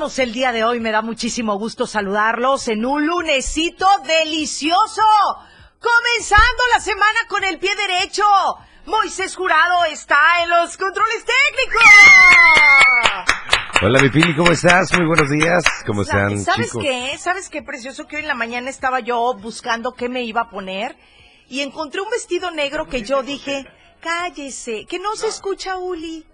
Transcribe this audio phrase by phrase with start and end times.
[0.00, 0.80] Estamos el día de hoy?
[0.80, 5.02] Me da muchísimo gusto saludarlos en un lunesito delicioso.
[5.78, 8.24] Comenzando la semana con el pie derecho.
[8.86, 11.82] Moisés Jurado está en los controles técnicos.
[13.82, 14.90] Hola, mi Pili, ¿cómo estás?
[14.96, 15.64] Muy buenos días.
[15.86, 16.82] ¿Cómo están, ¿Sabes chicos?
[16.82, 17.18] qué?
[17.18, 18.06] ¿Sabes qué precioso?
[18.06, 20.96] Que hoy en la mañana estaba yo buscando qué me iba a poner
[21.46, 23.66] y encontré un vestido negro que yo dije,
[24.00, 26.24] cállese, que no se escucha, Uli.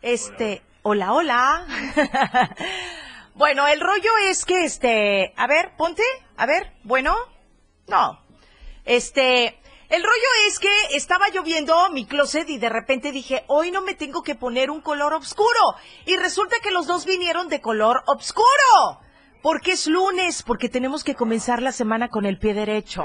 [0.00, 1.66] Este, hola, hola.
[3.34, 6.02] bueno, el rollo es que, este, a ver, ponte,
[6.36, 7.16] a ver, bueno,
[7.88, 8.20] no.
[8.84, 13.82] Este, el rollo es que estaba lloviendo mi closet y de repente dije, hoy no
[13.82, 15.76] me tengo que poner un color oscuro.
[16.06, 19.00] Y resulta que los dos vinieron de color oscuro.
[19.42, 23.02] Porque es lunes, porque tenemos que comenzar la semana con el pie derecho.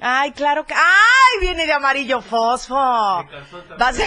[0.00, 0.74] Ay, claro que...
[0.74, 1.40] ¡Ay!
[1.40, 2.74] Viene de amarillo fosfo.
[2.74, 3.96] Vas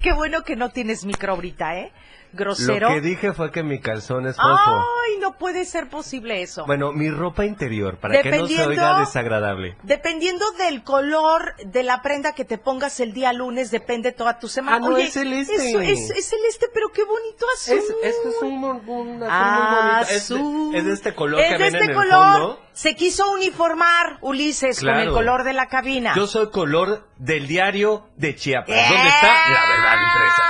[0.00, 1.92] Qué bueno que no tienes micro ahorita, ¿eh?
[2.32, 2.88] Grosero.
[2.88, 4.70] Lo que dije fue que mi calzón es fosfo.
[4.70, 6.64] Ay, no puede ser posible eso.
[6.66, 9.76] Bueno, mi ropa interior, para que no se oiga desagradable.
[9.82, 14.48] Dependiendo del color de la prenda que te pongas el día lunes, depende toda tu
[14.48, 14.76] semana.
[14.76, 15.54] Ah, no, es celeste.
[15.54, 17.78] eso es, es celeste, pero qué bonito azul.
[17.78, 20.02] Es, este es un, un azul muy.
[20.02, 20.74] Es de- Azul.
[20.76, 22.32] Es de, este color Es que de este en el color.
[22.38, 22.60] fondo.
[22.72, 26.12] Se quiso uniformar Ulises con el color de la cabina.
[26.14, 28.66] Yo soy color del diario de Chiapas.
[28.68, 30.42] ¿Dónde está la verdad impresa?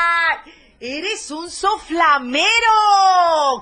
[0.78, 2.44] Eres un soflamero.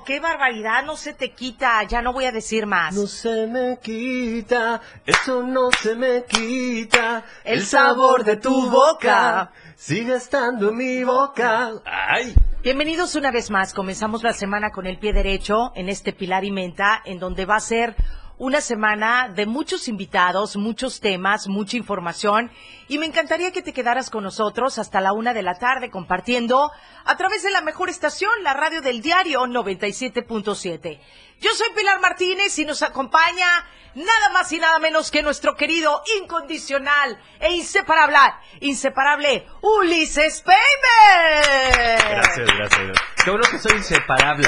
[0.05, 0.83] ¡Qué barbaridad!
[0.83, 1.81] No se te quita.
[1.83, 2.93] Ya no voy a decir más.
[2.93, 7.23] No se me quita, eso no se me quita.
[7.45, 9.53] El sabor de tu boca.
[9.77, 11.71] sigue estando en mi boca.
[11.85, 12.35] ¡Ay!
[12.61, 13.73] Bienvenidos una vez más.
[13.73, 17.55] Comenzamos la semana con el pie derecho en este Pilar y Menta, en donde va
[17.55, 17.95] a ser
[18.37, 22.51] una semana de muchos invitados, muchos temas, mucha información.
[22.87, 26.71] Y me encantaría que te quedaras con nosotros hasta la una de la tarde compartiendo
[27.05, 30.99] a través de la mejor estación, la radio del diario 97.7.
[31.39, 33.47] Yo soy Pilar Martínez y nos acompaña
[33.95, 38.17] nada más y nada menos que nuestro querido, incondicional e inseparable,
[38.59, 40.43] inseparable Ulises.
[40.45, 42.55] Gracias, gracias.
[42.57, 42.97] gracias.
[43.23, 44.47] Qué bueno que soy inseparable.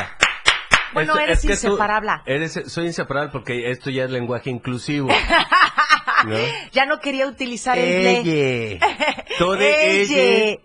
[1.05, 2.11] Bueno, Es- eres es inseparable.
[2.25, 5.07] eres, soy inseparable porque esto ya es lenguaje inclusivo.
[6.25, 6.35] ¿no?
[6.71, 8.19] Ya no quería utilizar el ble.
[8.21, 8.79] Elle.
[9.37, 10.49] Todo de Elle.
[10.51, 10.59] ella.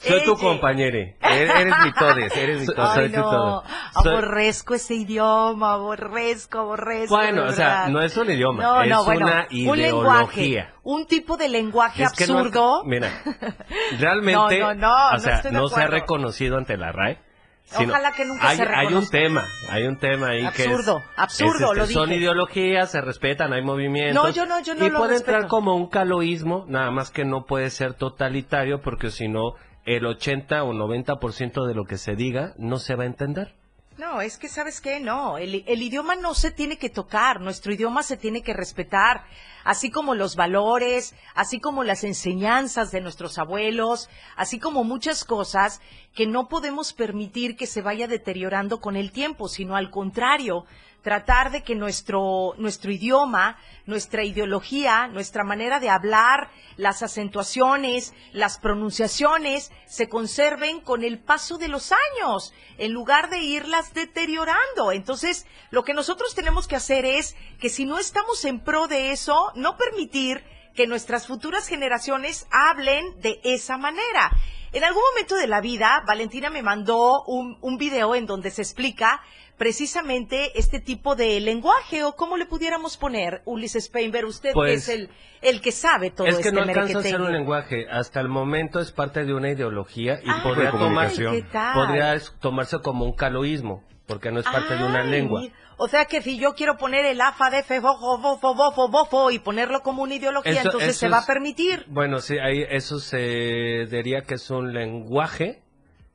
[0.00, 1.16] Soy tu compañere.
[1.22, 2.78] Eres, mi todes, eres mi todes.
[2.78, 3.30] Ay, soy tu no.
[3.30, 3.64] todo.
[4.02, 7.16] Soy- Aborrezco ese idioma, aborrezco, aborrezco.
[7.16, 10.74] Bueno, o sea, no es un idioma, No, es no, bueno, una un lenguaje, ideología.
[10.84, 12.84] un tipo de lenguaje Es que absurdo.
[12.84, 13.10] mira,
[13.98, 17.18] realmente, o sea, no se ha reconocido ante la RAE.
[17.66, 19.18] Sino Ojalá que nunca hay, se Hay un reconozca.
[19.18, 20.68] tema, hay un tema ahí que es...
[20.68, 22.20] Absurdo, absurdo, es, lo este, Son dije.
[22.20, 24.24] ideologías, se respetan, hay movimientos.
[24.24, 25.32] No, yo no, yo no Y lo puede respeto.
[25.32, 30.06] entrar como un caloísmo, nada más que no puede ser totalitario porque si no, el
[30.06, 33.54] 80 o 90% de lo que se diga no se va a entender.
[33.98, 37.72] No, es que sabes qué, no, el, el idioma no se tiene que tocar, nuestro
[37.72, 39.24] idioma se tiene que respetar,
[39.64, 45.80] así como los valores, así como las enseñanzas de nuestros abuelos, así como muchas cosas
[46.14, 50.66] que no podemos permitir que se vaya deteriorando con el tiempo, sino al contrario,
[51.06, 58.58] tratar de que nuestro, nuestro idioma, nuestra ideología, nuestra manera de hablar, las acentuaciones, las
[58.58, 64.90] pronunciaciones, se conserven con el paso de los años, en lugar de irlas deteriorando.
[64.90, 69.12] Entonces, lo que nosotros tenemos que hacer es que si no estamos en pro de
[69.12, 70.42] eso, no permitir
[70.74, 74.32] que nuestras futuras generaciones hablen de esa manera.
[74.72, 78.62] En algún momento de la vida, Valentina me mandó un, un video en donde se
[78.62, 79.22] explica
[79.56, 84.74] precisamente este tipo de lenguaje o cómo le pudiéramos poner, Ulises Peinber, usted Pues, que
[84.76, 85.10] es el,
[85.42, 87.86] el que sabe todo es que este no alcanza a ser un lenguaje.
[87.90, 91.44] Hasta el momento es parte de una ideología y Ay, podría, ¿qué tomarse,
[91.74, 95.42] podría tomarse como un caloísmo, porque no es parte de una lengua.
[95.78, 99.30] O sea que si yo quiero poner el afa de fe, bofo, bofo, bofo, bofo
[99.30, 101.84] y ponerlo como una ideología, Eso- entonces eso se va a permitir.
[101.88, 105.62] Bueno, sí, ahí eso se diría que es un lenguaje,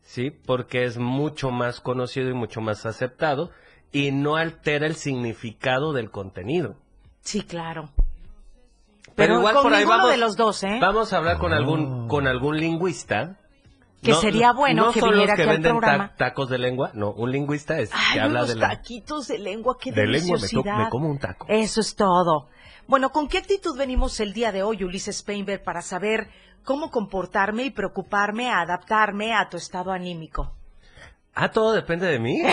[0.01, 3.51] sí, porque es mucho más conocido y mucho más aceptado
[3.91, 6.75] y no altera el significado del contenido.
[7.21, 7.89] Sí, claro.
[9.15, 10.77] Pero, igual con por ahí ninguno vamos, de los dos, ¿eh?
[10.79, 13.37] vamos a hablar con algún con algún lingüista.
[14.01, 16.15] Que sería bueno no que son viniera los que aquí al venden ta- programa.
[16.15, 19.37] tacos de lengua, no, un lingüista es Ay, que habla unos de la taquitos de
[19.37, 21.45] lengua, qué de lengua, me como un taco.
[21.47, 22.47] Eso es todo.
[22.87, 26.29] Bueno, ¿con qué actitud venimos el día de hoy, Ulises Painter, para saber
[26.63, 30.53] cómo comportarme y preocuparme, adaptarme a tu estado anímico?
[31.33, 32.41] Ah, todo depende de mí.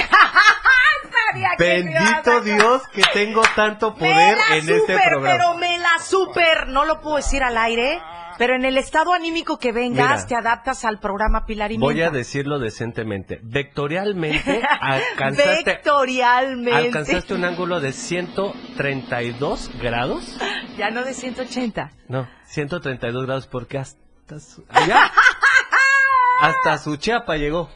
[1.31, 2.43] Que me a Bendito sacar.
[2.43, 5.37] Dios que tengo tanto Me poder la en este super, programa.
[5.37, 8.01] pero me la super, no lo puedo decir al aire,
[8.39, 10.27] pero en el estado anímico que vengas Mira.
[10.27, 13.41] te adaptas al programa Pilar y Voy a decirlo decentemente.
[13.43, 16.75] Vectorialmente alcanzaste, Vectorialmente.
[16.89, 20.39] alcanzaste un ángulo de 132 grados.
[20.79, 21.91] Ya no de 180.
[22.09, 25.11] No, 132 grados porque hasta su, allá,
[26.41, 27.69] hasta su chapa llegó.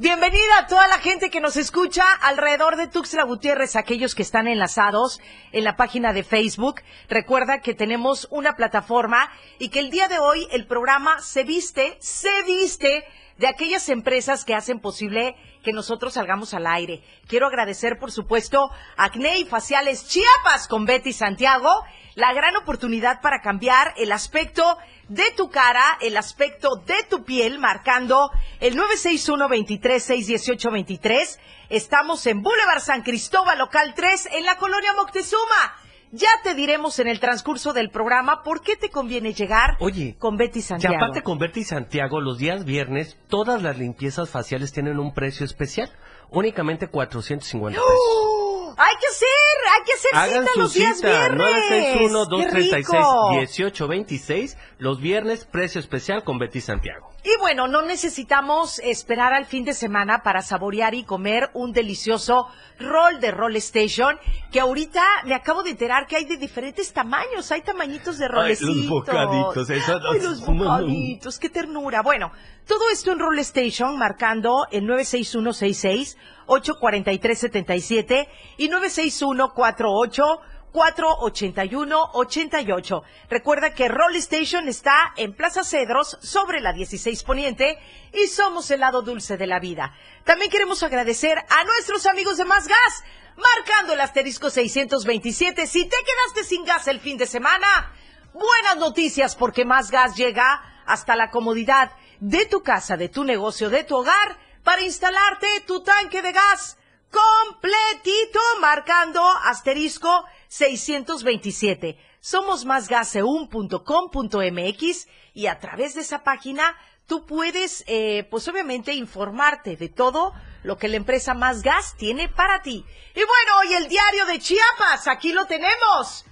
[0.00, 4.48] Bienvenida a toda la gente que nos escucha alrededor de Tuxtla Gutiérrez, aquellos que están
[4.48, 5.20] enlazados
[5.52, 6.80] en la página de Facebook.
[7.10, 11.98] Recuerda que tenemos una plataforma y que el día de hoy el programa se viste,
[12.00, 13.04] se viste
[13.36, 17.02] de aquellas empresas que hacen posible que nosotros salgamos al aire.
[17.28, 21.68] Quiero agradecer, por supuesto, a Acné y Faciales Chiapas con Betty Santiago,
[22.14, 24.78] la gran oportunidad para cambiar el aspecto
[25.08, 28.30] de tu cara, el aspecto de tu piel, marcando
[28.60, 31.38] el 961-23-618-23.
[31.68, 35.76] Estamos en Boulevard San Cristóbal, local 3, en la colonia Moctezuma.
[36.12, 40.36] Ya te diremos en el transcurso del programa por qué te conviene llegar Oye, con
[40.36, 40.96] Betty Y Santiago.
[40.96, 45.88] aparte con Berti Santiago, los días viernes, todas las limpiezas faciales tienen un precio especial.
[46.30, 47.94] Únicamente 450 pesos.
[47.96, 48.39] ¡Oh!
[48.82, 49.28] Hay que hacer,
[49.76, 52.00] hay que hacer Hagan cita su los días cita, viernes.
[52.00, 54.56] 961-236-1826.
[54.78, 57.10] Los viernes, precio especial con Betty Santiago.
[57.22, 62.46] Y bueno, no necesitamos esperar al fin de semana para saborear y comer un delicioso
[62.78, 64.18] roll de Roll Station,
[64.50, 68.30] que ahorita me acabo de enterar que hay de diferentes tamaños, hay tamañitos de Ay,
[68.30, 68.74] rolecitos.
[68.76, 72.00] los bocaditos, eso- Ay, los bocaditos, qué ternura.
[72.02, 72.32] Bueno,
[72.66, 76.16] todo esto en Roll Station, marcando el 96166
[76.46, 78.28] 84377
[78.58, 80.40] y 96148
[80.72, 83.02] 481-88.
[83.28, 87.78] Recuerda que Roll Station está en Plaza Cedros, sobre la 16 Poniente,
[88.12, 89.94] y somos el lado dulce de la vida.
[90.24, 93.04] También queremos agradecer a nuestros amigos de Más Gas,
[93.36, 95.66] marcando el asterisco 627.
[95.66, 97.92] Si te quedaste sin gas el fin de semana,
[98.32, 103.70] buenas noticias porque Más Gas llega hasta la comodidad de tu casa, de tu negocio,
[103.70, 106.76] de tu hogar, para instalarte tu tanque de gas
[107.10, 111.98] completito marcando asterisco 627.
[112.20, 116.76] Somos másgaseun.com.mx y a través de esa página
[117.06, 120.32] tú puedes, eh, pues obviamente, informarte de todo
[120.62, 122.84] lo que la empresa Más Gas tiene para ti.
[123.14, 126.26] Y bueno, hoy el diario de Chiapas, aquí lo tenemos.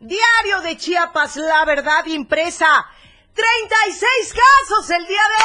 [0.00, 2.86] Diario de Chiapas, la verdad impresa.
[3.38, 5.44] 36 casos el día de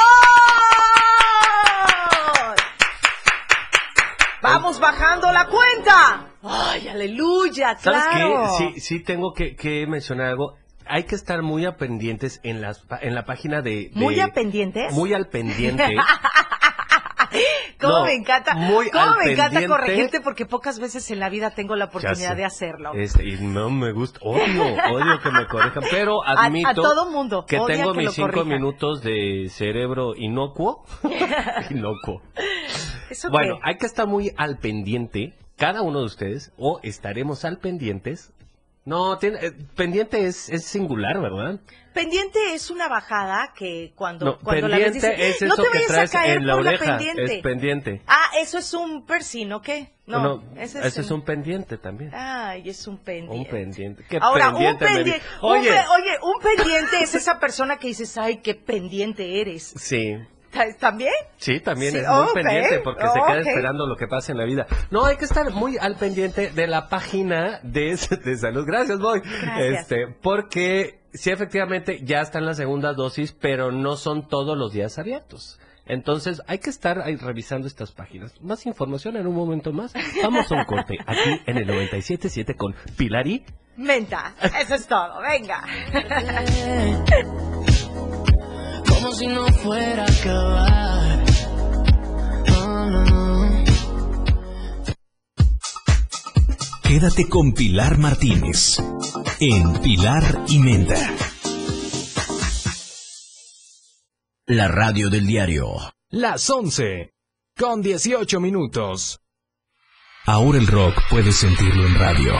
[2.50, 2.56] hoy.
[4.42, 6.26] Vamos bajando la cuenta.
[6.42, 8.50] Ay, aleluya, ¿Sabes claro.
[8.58, 8.64] qué?
[8.74, 10.56] Sí, sí tengo que, que mencionar algo.
[10.86, 13.70] Hay que estar muy a pendientes en, las, en la página de...
[13.70, 14.92] de- ¿Muy a pendientes?
[14.92, 15.86] Muy al pendiente.
[17.80, 18.54] ¿Cómo No, me encanta?
[18.54, 20.20] muy ¿Cómo me encanta corregirte?
[20.20, 22.92] Porque pocas veces en la vida tengo la oportunidad de hacerlo.
[22.94, 27.44] Este, y no me gusta, odio, odio que me corrijan, pero admito a todo mundo
[27.46, 28.48] que tengo que mis cinco corrijan.
[28.48, 30.84] minutos de cerebro inocuo.
[31.70, 32.22] inocuo.
[33.10, 33.70] ¿Eso Bueno, qué?
[33.70, 38.32] hay que estar muy al pendiente, cada uno de ustedes, o estaremos al pendientes.
[38.86, 41.58] No, tiene, eh, pendiente es, es singular, ¿verdad?
[41.94, 45.86] Pendiente es una bajada que cuando, No, cuando la ves es no te que vayas
[45.86, 47.36] traes a caer en la por oreja, la pendiente.
[47.36, 48.02] es pendiente.
[48.06, 49.94] Ah, eso es un piercing, ¿o qué?
[50.06, 51.20] No, ese ese es, un...
[51.20, 52.10] un pendiente también.
[52.12, 53.36] Ay, es un pendiente.
[53.38, 54.04] Un pendiente.
[54.06, 55.18] ¿Qué Ahora, pendiente un pendiente.
[55.20, 55.70] di- Oye.
[55.70, 59.72] oye, un pendiente es esa persona que dices, ay, qué pendiente eres.
[59.76, 60.16] Sí,
[60.78, 61.12] ¿También?
[61.36, 64.44] Sí, también Sí, es muy pendiente porque se queda esperando lo que pasa en la
[64.44, 64.66] vida.
[64.90, 68.64] No, hay que estar muy al pendiente de la página de, de salud.
[68.66, 69.20] Gracias, Boy.
[69.20, 69.80] Gracias.
[69.80, 74.98] Este, porque sí, efectivamente, ya están las segundas dosis, pero no son todos los días
[74.98, 75.58] abiertos.
[75.86, 78.40] Entonces, hay que estar ahí revisando estas páginas.
[78.40, 79.92] Más información en un momento más.
[80.22, 83.44] Vamos a un corte aquí en el 97.7 con Pilari.
[83.76, 85.64] Menta, eso es todo, venga.
[89.14, 91.24] si no fuera a acabar.
[92.56, 93.64] Oh, no, no.
[96.82, 98.78] Quédate con Pilar Martínez
[99.40, 101.14] en Pilar y Menta.
[104.46, 105.66] La radio del diario.
[106.10, 107.14] Las 11
[107.56, 109.20] con 18 minutos.
[110.26, 112.32] Ahora el rock puedes sentirlo en radio.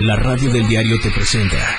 [0.00, 1.78] La radio del diario te presenta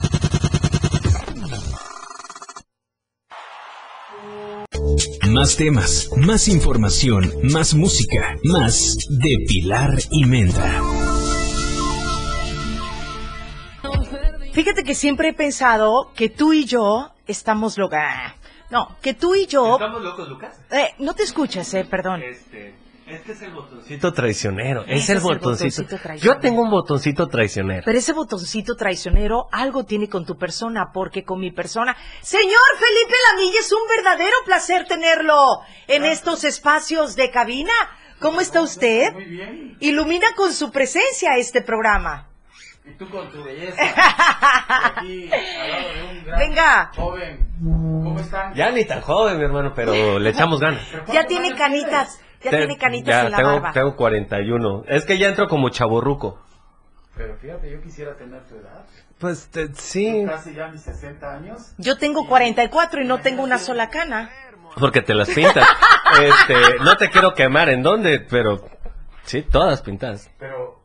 [5.29, 10.81] Más temas, más información, más música, más de Pilar y Menta.
[14.53, 18.33] Fíjate que siempre he pensado que tú y yo estamos locas.
[18.69, 19.75] No, que tú y yo...
[19.75, 20.59] ¿Estamos locos, Lucas?
[20.71, 22.21] Eh, no te escuchas, eh, perdón.
[22.23, 22.73] Este,
[23.11, 24.81] este es el botoncito traicionero.
[24.83, 25.49] Es el es el botoncito.
[25.83, 26.35] botoncito traicionero.
[26.35, 27.81] Yo tengo un botoncito traicionero.
[27.85, 31.95] Pero ese botoncito traicionero algo tiene con tu persona, porque con mi persona...
[32.21, 37.73] Señor Felipe Lamilla, es un verdadero placer tenerlo en estos espacios de cabina.
[38.19, 39.13] ¿Cómo está usted?
[39.13, 39.77] Muy bien.
[39.79, 42.27] Ilumina con su presencia este programa.
[42.85, 43.75] Y tú con tu belleza.
[44.97, 46.91] Aquí, al lado de un gran Venga.
[46.95, 47.47] joven.
[47.61, 48.53] ¿Cómo están?
[48.55, 50.81] Ya ni tan joven, mi hermano, pero le echamos ganas.
[50.91, 53.71] ¿Pero Ya tiene canitas, ya Te- tiene canitas ya en la tengo, barba.
[53.73, 54.83] tengo 41.
[54.87, 56.39] Es que ya entro como chaborruco.
[57.15, 58.85] Pero fíjate, yo quisiera tener tu edad.
[59.19, 61.73] Pues te- sí, Casi ya mis 60 años.
[61.77, 64.31] Yo tengo 44 y no tengo una sola cana.
[64.79, 65.67] porque te las pintas.
[66.23, 68.65] este, no te quiero quemar en dónde, pero
[69.23, 70.29] sí, todas pintadas.
[70.39, 70.81] Pero,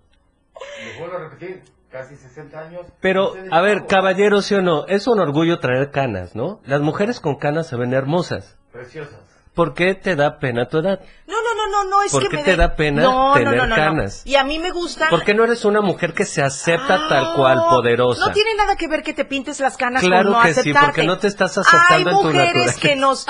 [0.85, 2.87] les vuelvo a repetir, casi 60 años.
[3.01, 3.87] Pero, a ver, chavo.
[3.89, 6.61] caballero, sí o no, es un orgullo traer canas, ¿no?
[6.65, 8.59] Las mujeres con canas se ven hermosas.
[8.73, 9.21] Preciosas.
[9.57, 11.01] ¿Por qué te da pena tu edad?
[11.27, 13.57] No, no, no, no, no, es ¿Por que qué me te da pena no, tener
[13.57, 13.75] no, no, no, no.
[13.75, 14.21] canas?
[14.27, 15.09] Y a mí me gustan...
[15.09, 18.27] ¿Por qué no eres una mujer que se acepta Ah, tal cual, poderosa?
[18.27, 21.05] No tiene nada que ver que te pintes las canas Claro no que sí, porque
[21.05, 22.81] no te estás aceptando hay en tu mujeres naturaleza.
[22.81, 23.27] que nos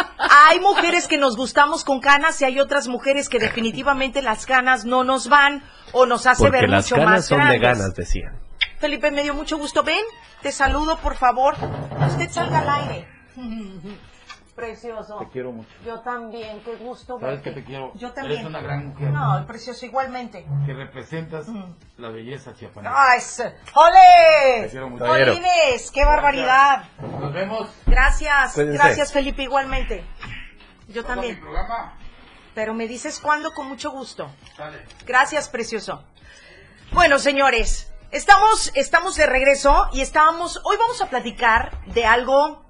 [0.48, 4.84] Hay mujeres que nos gustamos con canas y hay otras mujeres que definitivamente las canas
[4.84, 7.60] no nos van o nos hace Porque ver las mucho canas más son grandes.
[7.60, 8.36] veganas, decían.
[8.80, 9.84] Felipe, me dio mucho gusto.
[9.84, 10.04] Ven,
[10.42, 11.54] te saludo, por favor.
[12.08, 13.08] Usted salga al aire.
[14.56, 15.18] Precioso.
[15.18, 15.68] Te quiero mucho.
[15.84, 17.50] Yo también, qué gusto ¿Sabes verte.
[17.50, 17.92] que te quiero?
[17.94, 18.38] Yo también.
[18.40, 19.10] Eres una gran mujer.
[19.10, 20.46] No, precioso, igualmente.
[20.64, 21.46] Que representas
[21.98, 22.94] la belleza chiapaneca.
[22.96, 24.62] ¡Ay, se- ¡Ole!
[24.64, 25.06] Te quiero mucho.
[25.06, 25.90] ¡Jolines!
[25.92, 26.84] ¡Qué barbaridad!
[27.20, 27.68] Nos vemos.
[27.86, 28.78] Gracias, Cuídense.
[28.78, 30.04] gracias Felipe, igualmente.
[30.88, 31.40] Yo Todo mi también.
[31.40, 31.98] programa.
[32.54, 34.30] Pero me dices cuándo con mucho gusto.
[34.56, 34.78] Sale.
[35.06, 36.02] Gracias, precioso.
[36.92, 42.64] Bueno, señores, estamos, estamos de regreso y estábamos, hoy vamos a platicar de algo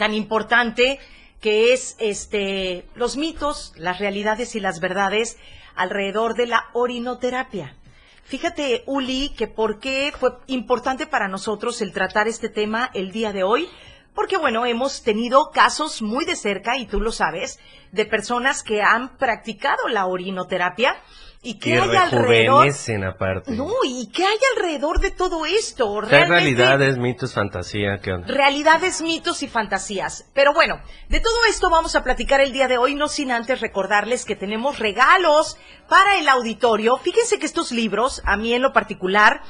[0.00, 0.98] tan importante
[1.42, 5.36] que es este los mitos, las realidades y las verdades
[5.76, 7.76] alrededor de la orinoterapia.
[8.24, 13.34] Fíjate, Uli, que por qué fue importante para nosotros el tratar este tema el día
[13.34, 13.68] de hoy,
[14.14, 17.58] porque bueno, hemos tenido casos muy de cerca, y tú lo sabes,
[17.92, 20.96] de personas que han practicado la orinoterapia
[21.42, 22.68] y que hay alrededor...
[23.08, 23.52] aparte.
[23.52, 26.02] No, ¿y qué hay alrededor de todo esto?
[26.02, 28.26] Realmente- realidades, mitos, fantasía, ¿qué onda?
[28.28, 30.26] realidades, mitos y fantasías.
[30.34, 33.60] Pero bueno, de todo esto vamos a platicar el día de hoy, no sin antes
[33.60, 35.56] recordarles que tenemos regalos
[35.88, 36.98] para el auditorio.
[36.98, 39.40] Fíjense que estos libros, a mí en lo particular,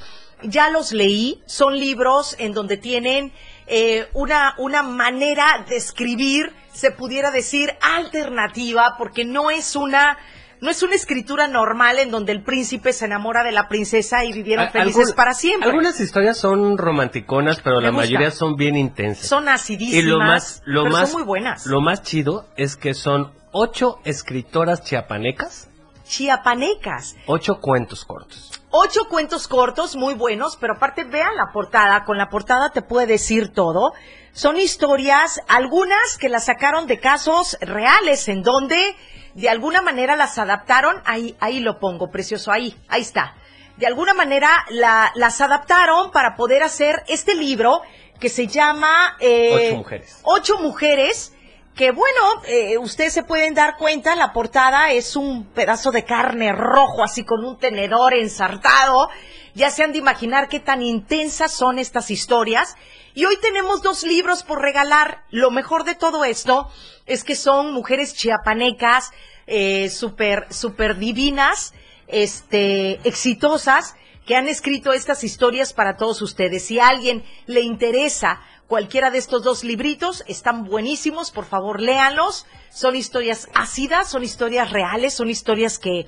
[0.43, 3.33] ya los leí, son libros en donde tienen
[3.67, 10.19] eh, una, una manera de escribir, se pudiera decir, alternativa, porque no es una...
[10.61, 14.33] No es una escritura normal en donde el príncipe se enamora de la princesa y
[14.33, 15.69] vivieron felices algún- para siempre.
[15.71, 18.03] Algunas historias son romanticonas, pero Me la gusta.
[18.03, 19.27] mayoría son bien intensas.
[19.27, 21.67] Son acidísimas, y lo más, lo pero más, son muy buenas.
[21.67, 25.69] Lo más chido es que son ocho escritoras chiapanecas,
[26.07, 27.17] Chiapanecas.
[27.27, 28.61] ocho cuentos cortos.
[28.71, 33.07] Ocho cuentos cortos, muy buenos, pero aparte vean la portada, con la portada te puede
[33.07, 33.93] decir todo.
[34.33, 38.95] Son historias, algunas que las sacaron de casos reales, en donde
[39.35, 43.35] de alguna manera las adaptaron, ahí, ahí lo pongo, precioso, ahí, ahí está.
[43.77, 47.81] De alguna manera la- las adaptaron para poder hacer este libro
[48.19, 49.17] que se llama...
[49.21, 50.21] eh, Ocho mujeres.
[50.25, 51.33] Ocho mujeres,
[51.75, 56.53] que bueno, eh, ustedes se pueden dar cuenta, la portada es un pedazo de carne
[56.53, 59.09] rojo, así con un tenedor ensartado.
[59.55, 62.77] Ya se han de imaginar qué tan intensas son estas historias.
[63.15, 65.25] Y hoy tenemos dos libros por regalar.
[65.31, 66.71] Lo mejor de todo esto
[67.11, 69.11] es que son mujeres chiapanecas,
[69.47, 71.75] eh, súper, súper divinas,
[72.07, 73.95] este, exitosas,
[74.27, 76.65] que han escrito estas historias para todos ustedes.
[76.65, 82.47] Si a alguien le interesa cualquiera de estos dos libritos, están buenísimos, por favor léanlos.
[82.71, 86.07] Son historias ácidas, son historias reales, son historias que,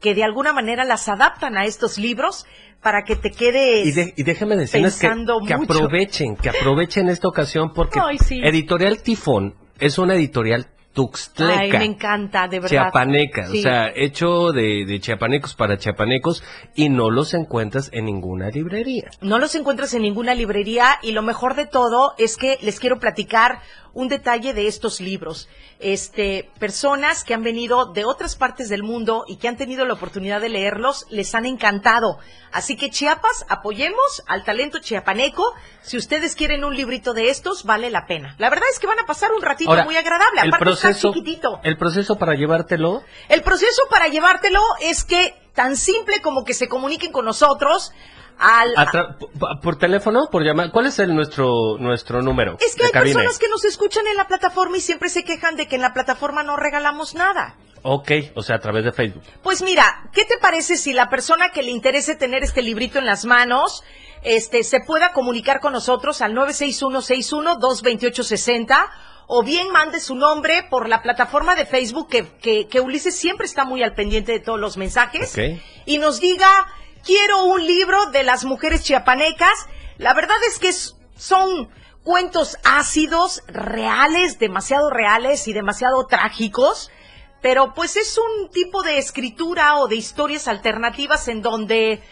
[0.00, 2.44] que de alguna manera las adaptan a estos libros
[2.82, 3.86] para que te quedes...
[3.86, 8.40] Y, de- y déjeme decirles que, aprovechen, que aprovechen esta ocasión porque Ay, sí.
[8.44, 11.58] Editorial Tifón es una editorial tuxtleca.
[11.58, 12.68] Ay, me encanta, de verdad.
[12.68, 13.60] Chiapaneca, Sí.
[13.60, 19.10] o sea, hecho de, de chiapanecos para chiapanecos y no los encuentras en ninguna librería.
[19.22, 22.98] No los encuentras en ninguna librería y lo mejor de todo es que les quiero
[22.98, 23.60] platicar
[23.94, 25.48] un detalle de estos libros.
[25.78, 29.94] Este, personas que han venido de otras partes del mundo y que han tenido la
[29.94, 32.18] oportunidad de leerlos, les han encantado.
[32.52, 35.44] Así que Chiapas, apoyemos al talento chiapaneco.
[35.82, 38.34] Si ustedes quieren un librito de estos, vale la pena.
[38.38, 40.40] La verdad es que van a pasar un ratito Ahora, muy agradable.
[40.42, 41.60] el Aparte está proceso, chiquitito.
[41.64, 46.68] el proceso para llevártelo, El proceso para llevártelo es que tan simple como que se
[46.68, 47.92] comuniquen con nosotros
[48.38, 48.74] al,
[49.62, 52.56] por teléfono, por llamar, ¿cuál es el nuestro nuestro número?
[52.60, 55.68] Es que hay personas que nos escuchan en la plataforma y siempre se quejan de
[55.68, 57.56] que en la plataforma no regalamos nada.
[57.82, 59.22] Ok, o sea, a través de Facebook.
[59.42, 63.06] Pues mira, ¿qué te parece si la persona que le interese tener este librito en
[63.06, 63.82] las manos,
[64.22, 68.88] este, se pueda comunicar con nosotros al 96161-22860
[69.26, 73.46] o bien mande su nombre por la plataforma de Facebook que, que, que Ulises siempre
[73.46, 75.36] está muy al pendiente de todos los mensajes
[75.86, 76.46] y nos diga,
[77.04, 79.66] quiero un libro de las mujeres chiapanecas.
[79.98, 80.72] La verdad es que
[81.16, 81.68] son
[82.02, 86.90] cuentos ácidos, reales, demasiado reales y demasiado trágicos,
[87.40, 92.02] pero pues es un tipo de escritura o de historias alternativas en donde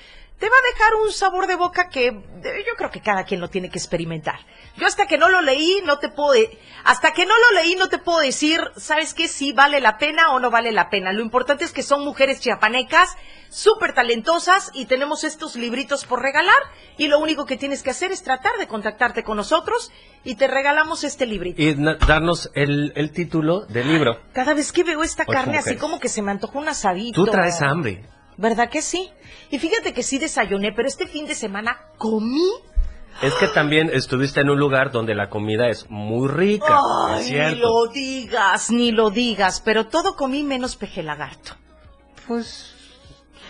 [0.41, 3.41] te va a dejar un sabor de boca que eh, yo creo que cada quien
[3.41, 4.41] lo tiene que experimentar.
[4.77, 7.75] Yo hasta que no lo leí, no te puedo, de- hasta que no lo leí,
[7.77, 9.29] no te puedo decir, ¿sabes qué?
[9.29, 11.13] Si vale la pena o no vale la pena.
[11.13, 13.17] Lo importante es que son mujeres chiapanecas,
[13.51, 16.57] súper talentosas y tenemos estos libritos por regalar
[16.97, 19.93] y lo único que tienes que hacer es tratar de contactarte con nosotros
[20.25, 21.61] y te regalamos este librito.
[21.61, 21.75] Y
[22.07, 24.21] darnos el, el título del libro.
[24.33, 27.25] Cada vez que veo esta Ocho carne así como que se me antoja un asadito.
[27.25, 28.05] Tú traes hambre.
[28.41, 29.11] ¿Verdad que sí?
[29.51, 32.51] Y fíjate que sí desayuné, pero este fin de semana comí.
[33.23, 36.81] Es que también estuviste en un lugar donde la comida es muy rica.
[37.09, 41.53] Ay, es ni lo digas, ni lo digas, pero todo comí menos peje lagarto.
[42.27, 42.75] Pues.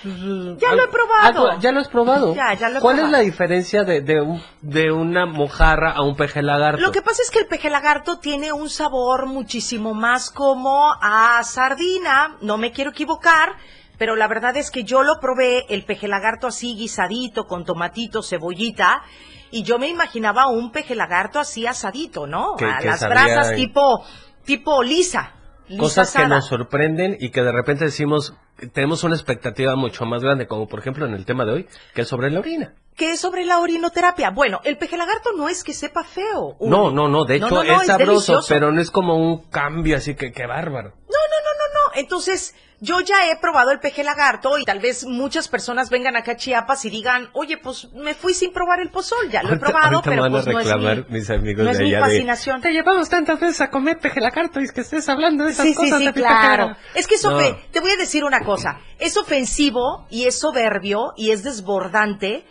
[0.02, 1.60] Ya lo he probado.
[1.60, 2.34] ya lo has probado.
[2.34, 6.02] Ya, ya lo he ¿Cuál es la diferencia de, de, un- de una mojarra a
[6.02, 6.80] un peje lagarto?
[6.80, 11.44] Lo que pasa es que el peje lagarto tiene un sabor muchísimo más como a
[11.44, 13.54] sardina, no me quiero equivocar,
[14.00, 18.22] pero la verdad es que yo lo probé, el peje lagarto así guisadito, con tomatito,
[18.22, 19.02] cebollita,
[19.50, 22.56] y yo me imaginaba un peje lagarto así asadito, ¿no?
[22.56, 24.02] Que- a que las sabía- brasas tipo,
[24.46, 25.34] tipo lisa.
[25.68, 28.32] lisa Cosas que nos sorprenden y que de repente decimos,
[28.72, 32.00] tenemos una expectativa mucho más grande, como por ejemplo en el tema de hoy, que
[32.00, 32.74] es sobre la orina.
[32.96, 34.30] ¿Qué es sobre la orinoterapia?
[34.30, 36.56] Bueno, el peje lagarto no es que sepa feo.
[36.62, 39.48] No, no, no, de hecho No, no, no, es sabroso, pero no es como un
[39.50, 40.88] cambio así que, que bárbaro.
[40.88, 42.00] No, no, no, no, no.
[42.00, 46.32] Entonces, yo ya he probado el peje lagarto y tal vez muchas personas vengan acá
[46.32, 49.30] a Chiapas y digan, oye, pues me fui sin probar el pozol.
[49.30, 51.70] Ya lo he probado, ahorita pero pues a no es reclamar mi, mis amigos no
[51.70, 52.60] es de mi de, fascinación.
[52.62, 55.66] Te llevamos tantas veces a comer peje lagarto y es que estés hablando de esas
[55.66, 55.98] Sí, sí, cosas.
[55.98, 56.76] sí, de claro.
[56.94, 57.38] Es que eso, No.
[57.38, 62.46] fe- te voy a decir una cosa, es ofensivo y es soberbio y es desbordante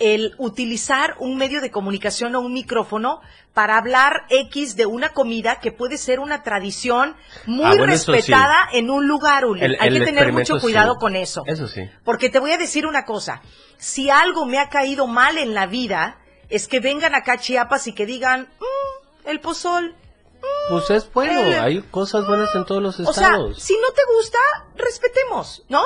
[0.00, 3.20] el utilizar un medio de comunicación o un micrófono
[3.54, 8.06] para hablar X de una comida que puede ser una tradición muy Ah, bueno, eso
[8.06, 8.12] sí.
[8.12, 9.62] respetada en un lugar, Uli.
[9.62, 10.98] El- Hay el que tener mucho cuidado sí.
[11.00, 11.42] con eso.
[11.46, 11.82] Eso sí.
[12.04, 13.42] Porque te voy a decir una cosa,
[13.76, 17.86] si algo me ha caído mal en la vida, es que vengan acá a Chiapas
[17.86, 19.94] y que digan, "Mm, el pozol,
[20.70, 23.62] Pues es bueno, hay cosas buenas en todos los o sea, estados.
[23.62, 24.38] si no te gusta,
[24.76, 25.82] respetemos, ¿no?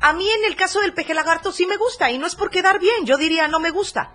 [0.00, 2.50] A mí en el caso del peje lagarto sí me gusta y no es por
[2.50, 4.10] quedar bien, yo diría no me gusta.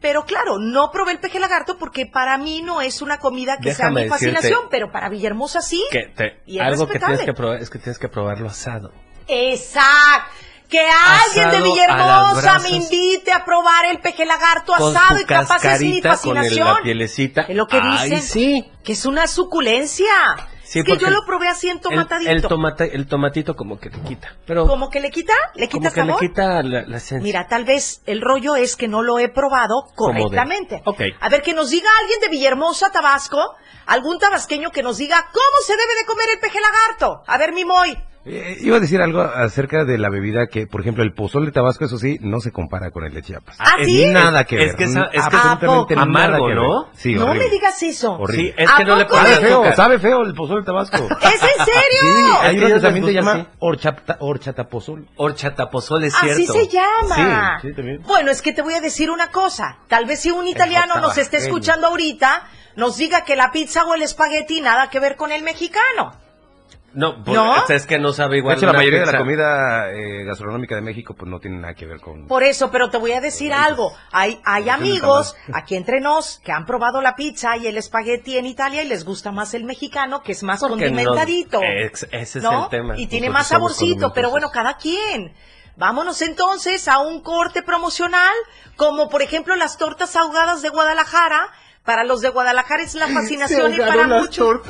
[0.00, 3.70] Pero claro, no probé el peje lagarto porque para mí no es una comida que
[3.70, 5.82] Déjame sea mi fascinación, pero para Villahermosa sí.
[5.90, 7.16] que te- y es algo que respetable.
[7.16, 8.92] tienes que probar es que tienes que probarlo asado.
[9.26, 10.30] Exacto.
[10.68, 15.64] Que alguien de Asado Villahermosa me invite a probar el peje lagarto asado y capaz
[15.64, 16.76] es mi cascarita, con el- fascinación.
[16.76, 17.40] la pielecita.
[17.48, 18.22] Es lo que Ay, dicen.
[18.22, 18.70] sí.
[18.84, 20.06] Que es una suculencia.
[20.68, 22.30] Sí, es que yo el- lo probé así en El, tomatadito.
[22.30, 24.36] el tomate, el tomatito como que le quita.
[24.46, 25.32] Pero ¿Como que le quita?
[25.54, 26.20] ¿Le como quita que sabor?
[26.22, 27.20] le quita la, la esencia.
[27.22, 30.82] Mira, tal vez el rollo es que no lo he probado Como correctamente.
[30.84, 31.00] Ok.
[31.20, 33.38] A ver, que nos diga alguien de Villahermosa, Tabasco,
[33.86, 37.22] algún tabasqueño que nos diga cómo se debe de comer el peje lagarto.
[37.26, 37.96] A ver, mi Moy.
[38.30, 41.52] Eh, iba a decir algo acerca de la bebida que, por ejemplo, el pozol de
[41.52, 43.56] Tabasco, eso sí, no se compara con el de Chiapas.
[43.58, 44.06] ¿Ah, es- sí?
[44.10, 44.66] Nada que ver.
[44.68, 46.56] Es que es que- absolutamente nada Amargo, que ver.
[46.56, 46.88] ¿no?
[46.92, 47.44] Sí, no horrible.
[47.44, 48.12] me digas eso.
[48.12, 48.42] Horrible.
[48.48, 50.96] Sí, es que ¿A no le Sabe feo, sabe feo el pozol de Tabasco.
[51.22, 52.00] ¿Es en serio?
[52.00, 55.08] Sí, hay que uno que también se llama horchata, horchatapozol.
[55.16, 56.42] Horchatapozol es cierto.
[56.42, 57.58] Así se llama.
[57.62, 58.02] Sí, sí, también.
[58.02, 59.78] Bueno, es que te voy a decir una cosa.
[59.88, 61.44] Tal vez si un italiano nos esté tabasqueño.
[61.44, 65.42] escuchando ahorita, nos diga que la pizza o el espagueti nada que ver con el
[65.42, 66.12] mexicano.
[66.98, 67.54] No, pues, ¿No?
[67.68, 68.56] es que no sabe De igual.
[68.56, 71.86] hecho, la mayoría de la comida eh, gastronómica de México pues no tiene nada que
[71.86, 72.26] ver con...
[72.26, 73.92] Por eso, pero te voy a decir algo.
[74.10, 78.46] Hay, hay amigos aquí entre nos que han probado la pizza y el espagueti en
[78.46, 81.60] Italia y les gusta más el mexicano, que es más Porque no- condimentadito.
[81.62, 82.64] ex- ese es ¿no?
[82.64, 82.94] el tema.
[82.98, 85.32] Y tiene más saborcito, pero bueno, cada quien.
[85.76, 88.34] Vámonos entonces a un corte promocional,
[88.74, 91.48] como por ejemplo las tortas ahogadas de Guadalajara.
[91.84, 94.60] Para los de Guadalajara es la fascinación y para muchos.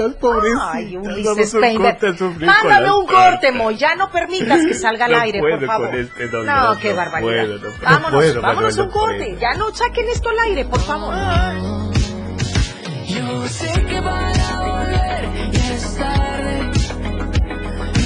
[0.60, 1.98] Ay, Ulises Painter.
[2.38, 3.76] Mándame un corte, Moy.
[3.76, 5.94] Ya no permitas que salga al aire, por favor.
[5.96, 7.58] este no, qué barbaridad.
[7.82, 9.36] vámonos, vámonos un corte.
[9.40, 11.12] Ya no saquen esto al aire, por favor.
[13.06, 16.70] Yo sé que van a volver, ya es tarde.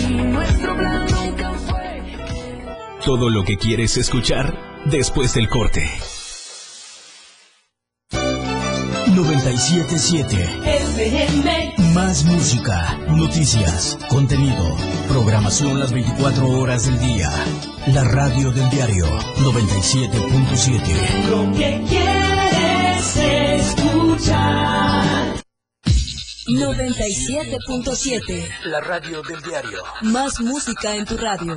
[0.08, 2.16] Y nuestro plan nunca fue.
[3.04, 5.82] Todo lo que quieres escuchar después del corte.
[9.22, 17.30] 977 Más música, noticias, contenido, programación las 24 horas del día.
[17.88, 19.06] La radio del diario
[19.38, 21.28] 97.7.
[21.30, 23.16] Lo que quieres
[23.70, 25.04] escuchar.
[26.48, 28.48] 97.7.
[28.64, 29.84] La radio del diario.
[30.02, 31.56] Más música en tu radio.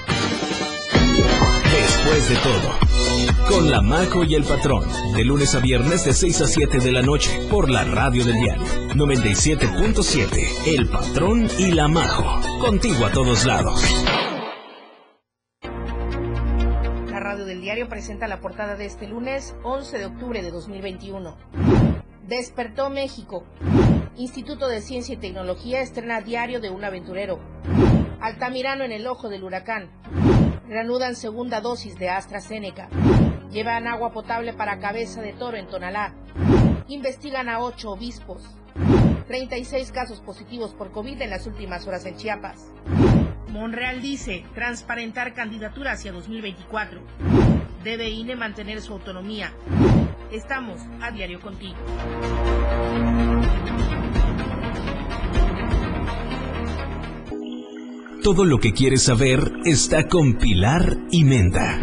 [2.03, 4.83] Después de todo, con La Majo y el Patrón,
[5.15, 8.39] de lunes a viernes de 6 a 7 de la noche, por la radio del
[8.39, 8.63] diario
[8.95, 12.25] 97.7, El Patrón y La Majo,
[12.59, 13.83] contigo a todos lados.
[17.11, 21.37] La radio del diario presenta la portada de este lunes 11 de octubre de 2021.
[22.27, 23.43] Despertó México.
[24.17, 27.39] Instituto de Ciencia y Tecnología estrena Diario de un aventurero.
[28.19, 29.91] Altamirano en el ojo del huracán.
[30.71, 32.87] Reanudan segunda dosis de AstraZeneca.
[33.51, 36.13] Llevan agua potable para cabeza de toro en Tonalá.
[36.87, 38.41] Investigan a ocho obispos.
[39.27, 42.71] 36 casos positivos por COVID en las últimas horas en Chiapas.
[43.49, 47.01] Monreal dice transparentar candidatura hacia 2024.
[47.83, 49.51] Debe INE mantener su autonomía.
[50.31, 51.75] Estamos a diario contigo.
[58.23, 61.79] Todo lo que quieres saber está con Pilar y Menta.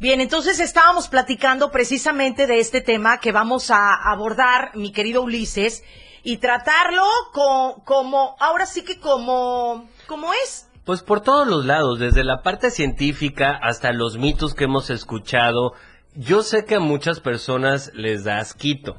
[0.00, 5.84] Bien, entonces estábamos platicando precisamente de este tema que vamos a abordar, mi querido Ulises,
[6.24, 10.68] y tratarlo co- como, ahora sí que como, como es.
[10.84, 15.74] Pues por todos los lados, desde la parte científica hasta los mitos que hemos escuchado.
[16.16, 18.96] Yo sé que a muchas personas les da asquito,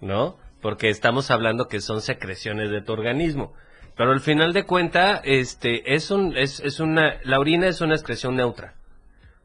[0.00, 0.36] ¿no?
[0.60, 3.54] Porque estamos hablando que son secreciones de tu organismo.
[3.96, 7.94] Pero al final de cuenta, este, es un, es, es una, la orina es una
[7.94, 8.74] excreción neutra.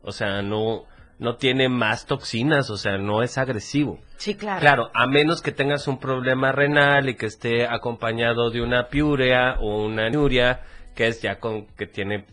[0.02, 0.86] O sea, no,
[1.20, 4.00] no tiene más toxinas, o sea, no es agresivo.
[4.18, 4.60] Sí, claro.
[4.62, 9.58] Claro, a menos que tengas un problema renal y que esté acompañado de una piurea
[9.60, 10.62] o una anuria,
[10.96, 12.26] que es ya con que tiene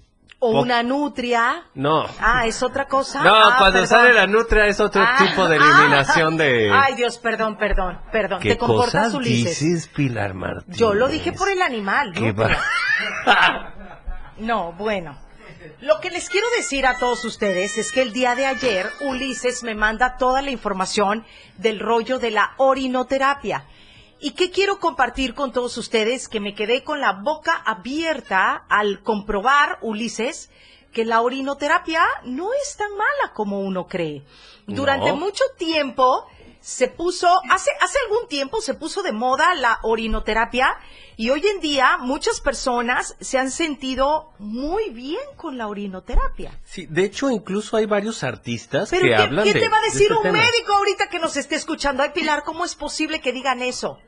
[0.44, 1.62] O una nutria.
[1.74, 2.05] No.
[2.20, 3.22] Ah, ¿es otra cosa?
[3.22, 3.87] No, Ah, cuando perdón.
[3.87, 6.70] sale la nutria es otro Ah, tipo de ah, eliminación de...
[6.74, 8.40] Ay, Dios, perdón, perdón, perdón.
[8.40, 9.61] ¿Qué Te comportas, cosas Ulises.
[9.61, 10.76] dices, Pilar Martínez?
[10.78, 12.57] Yo lo dije por el animal, Qué va-
[14.38, 15.16] No, bueno.
[15.81, 19.62] Lo que les quiero decir a todos ustedes es que el día de ayer Ulises
[19.62, 21.24] me manda toda la información
[21.59, 23.64] del rollo de la orinoterapia.
[24.24, 26.28] ¿Y qué quiero compartir con todos ustedes?
[26.28, 30.48] Que me quedé con la boca abierta al comprobar, Ulises,
[30.92, 34.22] que la orinoterapia no es tan mala como uno cree.
[34.68, 35.16] Durante No.
[35.16, 36.24] mucho tiempo
[36.61, 40.76] se puso, hace, hace algún tiempo se puso de moda la orinoterapia
[41.16, 46.61] y hoy en día muchas personas se han sentido muy bien con la orinoterapia.
[46.64, 49.78] Sí, de hecho, incluso hay varios artistas Pero que ¿qué, hablan qué de te va
[49.78, 50.38] a de decir este un tema.
[50.38, 52.04] médico ahorita que nos esté escuchando?
[52.04, 53.98] Ay, Pilar, ¿cómo es posible que digan eso?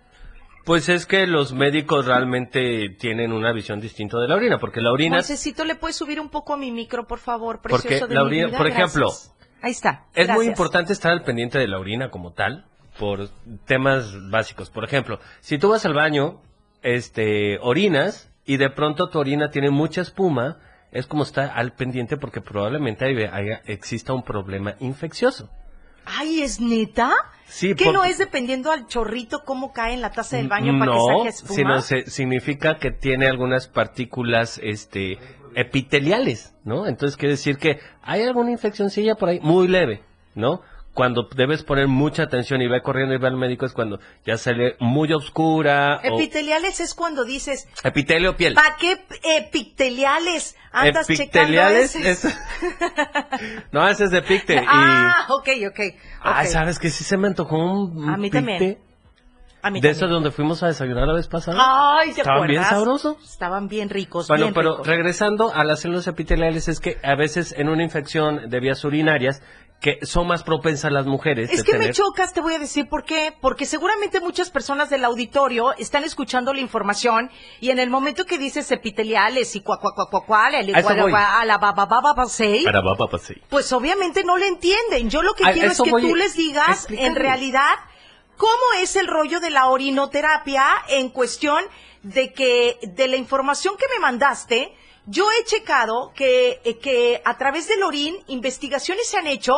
[0.64, 4.92] Pues es que los médicos realmente tienen una visión distinta de la orina, porque la
[4.92, 5.18] orina...
[5.18, 7.61] Necesito, ¿le puedes subir un poco a mi micro, por favor?
[7.61, 8.57] Porque Precioso de la mi orina, vida?
[8.59, 9.35] por ejemplo, Gracias.
[9.61, 10.05] Ahí está.
[10.14, 12.66] Es muy importante estar al pendiente de la orina como tal,
[12.98, 13.29] por
[13.66, 14.70] temas básicos.
[14.70, 16.40] Por ejemplo, si tú vas al baño,
[16.83, 20.59] este, orinas y de pronto tu orina tiene mucha espuma,
[20.92, 25.50] es como estar al pendiente porque probablemente haya- haya- exista un problema infeccioso.
[26.07, 27.12] Ay, ¿es neta?
[27.47, 30.77] Sí, ¿Que por- no es dependiendo al chorrito cómo cae en la taza del baño
[30.79, 31.55] para que saque espuma?
[31.55, 35.19] sino se- significa que tiene algunas partículas, este,
[35.55, 36.87] epiteliales, ¿no?
[36.87, 40.03] Entonces quiere decir que hay alguna infeccióncilla por ahí, muy leve,
[40.35, 40.62] ¿no?
[40.95, 44.37] Cuando debes poner mucha atención y va corriendo y va al médico es cuando ya
[44.37, 48.55] sale muy oscura o Epiteliales es cuando dices, epitelio piel.
[48.55, 52.25] ¿para qué epiteliales andas Epiteliales checando es...
[53.73, 54.55] no, ese es de picte.
[54.55, 54.67] y...
[54.67, 55.81] Ah, ok, ok.
[56.23, 56.53] Ay, ok.
[56.53, 58.79] ¿sabes que Sí se me antojó un, A mí picte también.
[59.63, 61.57] A mí de eso donde fuimos a desayunar la vez pasada.
[61.59, 62.69] Ay, ¿te Estaban bien acuerdas?
[62.85, 63.33] sabrosos.
[63.33, 64.87] Estaban bien ricos, Bueno, bien pero ricos.
[64.87, 69.43] regresando a las células epiteliales es que a veces en una infección de vías urinarias
[69.81, 72.89] que son más propensas las mujeres Es que me tener- chocas, te voy a decir
[72.89, 73.35] por qué.
[73.41, 78.39] Porque seguramente muchas personas del auditorio están escuchando la información y en el momento que
[78.39, 82.65] dices epiteliales y cuacuacuacuacual, el A la papá, sí.
[83.51, 85.11] pues obviamente no le entienden.
[85.11, 87.11] Yo lo que A quiero es que voy tú les digas explicarles.
[87.11, 87.75] en realidad
[88.39, 91.63] cómo es el rollo de la orinoterapia en cuestión
[92.03, 94.75] de que de la información que me mandaste,
[95.07, 99.53] yo he checado que, eh, que a través del orín investigaciones se han hecho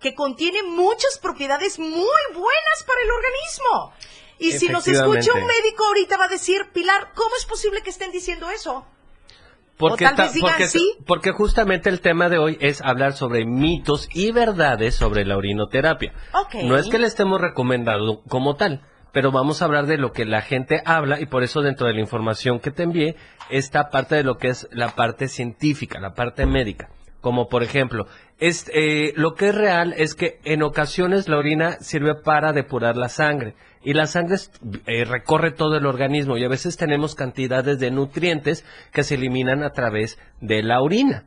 [0.00, 3.92] que contiene muchas propiedades muy buenas para el organismo.
[4.38, 7.90] Y si nos escucha un médico ahorita va a decir, Pilar, ¿cómo es posible que
[7.90, 8.86] estén diciendo eso?
[9.76, 10.06] Porque,
[10.40, 10.96] porque, sí.
[11.06, 16.12] porque justamente el tema de hoy es hablar sobre mitos y verdades sobre la orinoterapia.
[16.64, 20.24] No es que le estemos recomendando como tal, pero vamos a hablar de lo que
[20.24, 23.16] la gente habla y por eso dentro de la información que te envié
[23.50, 26.88] está parte de lo que es la parte científica, la parte médica.
[27.20, 28.06] Como por ejemplo,
[28.38, 32.96] es, eh, lo que es real es que en ocasiones la orina sirve para depurar
[32.96, 34.36] la sangre y la sangre
[34.86, 39.62] eh, recorre todo el organismo y a veces tenemos cantidades de nutrientes que se eliminan
[39.62, 41.26] a través de la orina.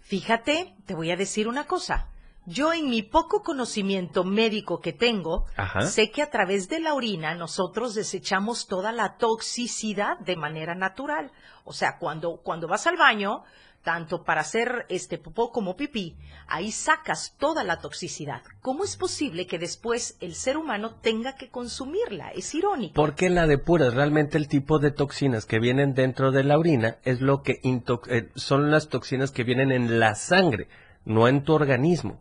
[0.00, 2.08] Fíjate, te voy a decir una cosa.
[2.46, 5.82] Yo en mi poco conocimiento médico que tengo, Ajá.
[5.82, 11.30] sé que a través de la orina nosotros desechamos toda la toxicidad de manera natural.
[11.64, 13.44] O sea, cuando, cuando vas al baño,
[13.82, 16.16] tanto para hacer este popó como pipí,
[16.48, 18.42] ahí sacas toda la toxicidad.
[18.60, 22.30] ¿Cómo es posible que después el ser humano tenga que consumirla?
[22.30, 22.94] Es irónico.
[22.94, 23.94] ¿Por qué la depuras?
[23.94, 28.28] Realmente el tipo de toxinas que vienen dentro de la orina es lo que eh,
[28.34, 30.68] son las toxinas que vienen en la sangre,
[31.04, 32.20] no en tu organismo.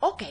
[0.00, 0.22] Ok.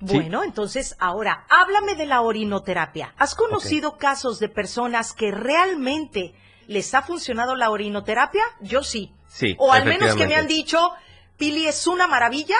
[0.00, 3.14] Bueno, entonces ahora háblame de la orinoterapia.
[3.18, 6.34] ¿Has conocido casos de personas que realmente
[6.66, 8.42] les ha funcionado la orinoterapia?
[8.60, 9.12] Yo sí.
[9.28, 10.92] Sí, O al menos que me han dicho,
[11.36, 12.56] Pili es una maravilla,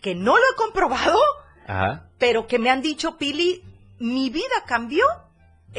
[0.00, 1.18] que no lo he comprobado,
[1.66, 2.08] Ajá.
[2.18, 3.64] pero que me han dicho, Pili,
[3.98, 5.04] mi vida cambió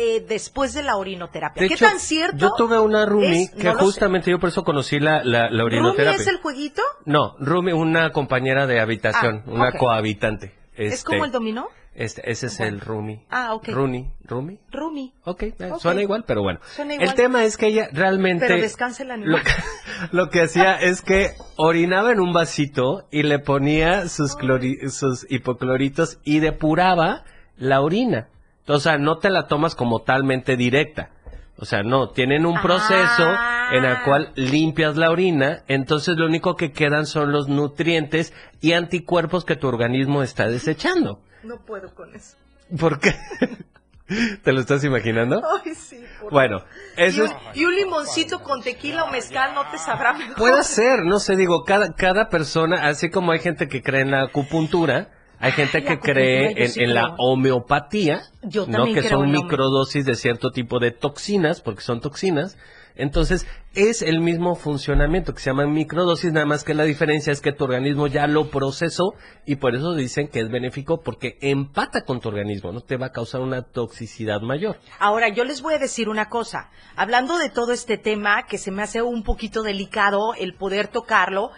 [0.01, 1.61] eh, después de la orinoterapia.
[1.61, 2.37] De ¿Qué hecho, tan cierto?
[2.37, 3.49] Yo tuve una roomie es?
[3.51, 6.21] que No lo justamente yo por eso conocí la, la, la ¿Roomie orinoterapia.
[6.21, 6.81] es el jueguito?
[7.05, 10.53] No, roomie, una compañera de habitación, Ah, una cohabitante.
[10.75, 11.67] ¿Es Este, como el dominó?
[11.93, 13.25] este, ese es el roomie.
[13.29, 13.67] Ah, ok.
[13.69, 14.59] Rooney, roomie.
[14.71, 15.11] Roomie.
[15.25, 15.79] Ok, eh, Ok.
[15.81, 16.59] suena igual, pero bueno.
[16.73, 17.09] Suena igual.
[17.09, 18.47] El tema es que ella realmente...
[18.47, 19.41] Pero descansa el lo animal.
[19.43, 19.51] que,
[20.15, 25.29] lo que hacía es que orinaba en un vasito y le ponía sus, clori- sus
[25.29, 27.25] hipocloritos y depuraba
[27.57, 28.29] la orina.
[28.69, 31.09] O sea, no te la tomas como talmente directa.
[31.57, 33.71] O sea, no, tienen un proceso Ah.
[33.73, 38.71] en el cual limpias la orina, entonces lo único que quedan son los nutrientes y
[38.73, 41.19] anticuerpos que tu organismo está desechando.
[41.43, 42.35] No puedo con eso.
[42.79, 43.13] ¿Por qué?
[44.43, 45.41] ¿Te lo estás imaginando?
[45.65, 46.03] Ay, sí.
[46.21, 46.63] por- Bueno,
[46.97, 47.35] y, eso un, es...
[47.55, 50.35] y un limoncito con tequila o mezcal no te sabrá mejor.
[50.35, 54.11] Puede ser, no sé, digo, cada, cada persona, así como hay gente que cree en
[54.11, 58.85] la acupuntura, hay gente que cree en, la homeopatía, Yo ¿no?
[58.93, 62.57] Que son microdosis de cierto tipo de toxinas, porque son toxinas.
[62.95, 67.39] Entonces, es el mismo funcionamiento que se llaman microdosis, nada más que la diferencia es
[67.39, 69.13] que tu organismo ya lo procesó
[69.45, 73.05] y por eso dicen que es benéfico porque empata con tu organismo, no te va
[73.05, 74.79] a causar una toxicidad mayor.
[74.99, 76.71] Ahora, yo les voy a decir una cosa.
[76.97, 81.51] Hablando de todo este tema, que se me hace un poquito delicado el poder tocarlo,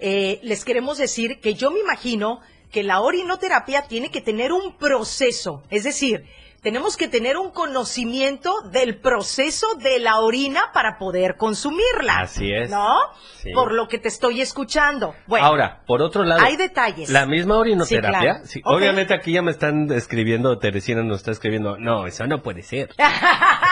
[0.00, 4.76] eh, les queremos decir que yo me imagino que la orinoterapia tiene que tener un
[4.76, 5.62] proceso.
[5.70, 6.24] Es decir,
[6.62, 12.18] tenemos que tener un conocimiento del proceso de la orina para poder consumirla.
[12.20, 12.68] Así es.
[12.70, 12.96] ¿No?
[13.42, 13.50] Sí.
[13.54, 15.14] Por lo que te estoy escuchando.
[15.26, 17.08] Bueno, Ahora, por otro lado, hay detalles.
[17.08, 18.44] La misma orinoterapia, Sí, claro.
[18.46, 22.62] sí, obviamente aquí ya me están escribiendo, Teresina nos está escribiendo, no, eso no puede
[22.62, 22.90] ser.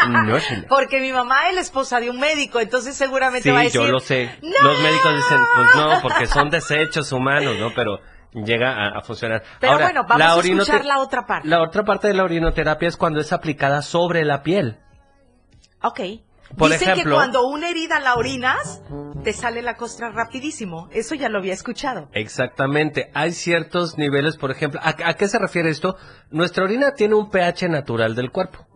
[0.08, 0.66] No, señor.
[0.68, 3.80] Porque mi mamá es la esposa de un médico, entonces seguramente Sí, va a decir...
[3.80, 4.30] yo lo sé.
[4.42, 4.50] ¡No!
[4.62, 7.72] Los médicos dicen, pues no, porque son desechos humanos, ¿no?
[7.74, 7.98] Pero
[8.32, 9.42] llega a, a funcionar.
[9.60, 11.48] Pero Ahora, bueno, vamos a orinote- escuchar la otra parte.
[11.48, 14.78] La otra parte de la orinoterapia es cuando es aplicada sobre la piel.
[15.82, 16.00] Ok.
[16.56, 18.82] Por Dicen que ejemplo- cuando una herida la orinas,
[19.22, 20.88] te sale la costra rapidísimo.
[20.92, 22.08] Eso ya lo había escuchado.
[22.12, 23.10] Exactamente.
[23.14, 25.96] Hay ciertos niveles, por ejemplo, ¿a, a qué se refiere esto?
[26.30, 28.66] Nuestra orina tiene un pH natural del cuerpo.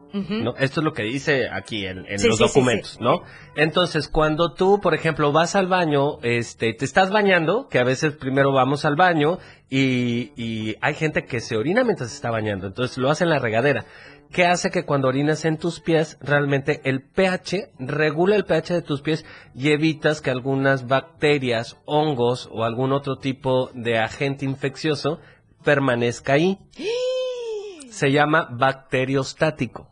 [0.59, 2.99] Esto es lo que dice aquí en, en Sí, los sí, documentos, sí.
[3.01, 3.23] ¿no?
[3.57, 8.15] Entonces, cuando tú, por ejemplo, vas al baño, este, te estás bañando, que a veces
[8.15, 9.39] primero vamos al baño
[9.71, 13.31] y, y hay gente que se orina mientras se está bañando, entonces lo hace en
[13.31, 13.87] la regadera.
[14.33, 18.81] ¿Qué hace que cuando orinas en tus pies, realmente el pH regula el pH de
[18.83, 25.21] tus pies y evitas que algunas bacterias, hongos o algún otro tipo de agente infeccioso
[25.63, 26.59] permanezca ahí?
[27.91, 29.92] Se llama bacteriostático.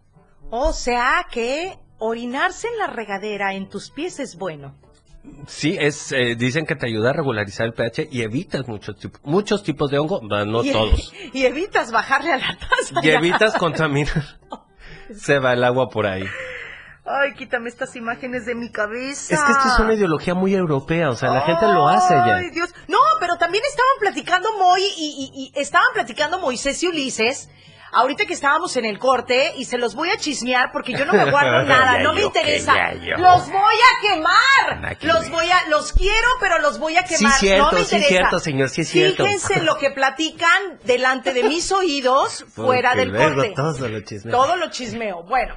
[0.51, 4.75] O sea que orinarse en la regadera en tus pies es bueno.
[5.47, 9.63] Sí, es, eh, dicen que te ayuda a regularizar el pH y evitas muchos, muchos
[9.63, 11.13] tipos de hongo, no, no y, todos.
[11.35, 13.01] Y evitas bajarle a la taza.
[13.03, 14.39] Y evitas contaminar.
[15.15, 16.25] Se va el agua por ahí.
[17.05, 19.35] Ay, quítame estas imágenes de mi cabeza.
[19.35, 22.37] Es que esto es una ideología muy europea, o sea, la gente lo hace ya.
[22.37, 22.73] Ay, Dios.
[22.89, 27.51] No, pero también estaban platicando Moy y, y- y estaban platicando Moisés y Ulises.
[27.93, 31.13] Ahorita que estábamos en el corte y se los voy a chismear porque yo no
[31.13, 32.75] me guardo nada, no me interesa.
[32.93, 32.99] que.
[33.19, 34.97] Los voy a quemar.
[35.03, 37.33] Los voy a, los quiero, pero los voy a Sí, quemar.
[37.39, 38.09] cierto, no me sí, interesa.
[38.09, 39.25] cierto, señor, sí, cierto.
[39.25, 43.53] Fíjense lo que platican delante de mis oídos fuera Porque del corte.
[43.57, 44.33] todo lo chismea.
[44.37, 45.23] Todo lo chismeo.
[45.25, 45.57] Bueno,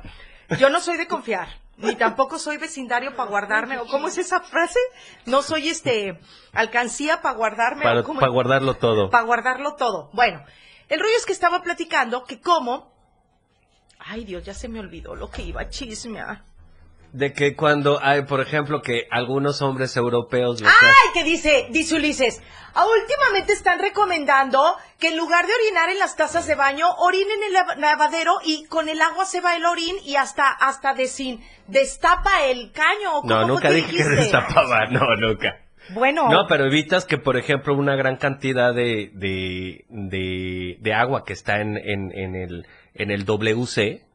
[0.58, 4.40] yo no soy de confiar, ni tampoco soy vecindario para guardarme, o cómo es esa
[4.42, 4.80] frase,
[5.26, 6.20] no soy este
[6.52, 9.10] alcancía para guardarme, Para, para guardarlo todo.
[9.10, 10.10] para guardarlo todo.
[10.14, 10.44] Bueno,
[10.90, 12.94] el rollo es que estaba platicando que como,
[14.00, 16.44] ay Dios, ya se me olvidó lo que iba a chismear.
[17.14, 20.70] De que cuando hay, por ejemplo, que algunos hombres europeos Ay,
[21.14, 22.42] que dice, dice Ulises,
[22.74, 24.60] "Ah, últimamente están recomendando
[24.98, 28.40] que en lugar de orinar en las tazas de baño, orinen en el lava- lavadero
[28.44, 33.20] y con el agua se va el orín y hasta, hasta desin, destapa el caño.
[33.20, 35.60] ¿o No, cómo nunca dije que destapaba, no, nunca.
[35.90, 41.24] Bueno, No, pero evitas que, por ejemplo, una gran cantidad de, de, de, de agua
[41.26, 44.06] que está en, en, en el, en el WC,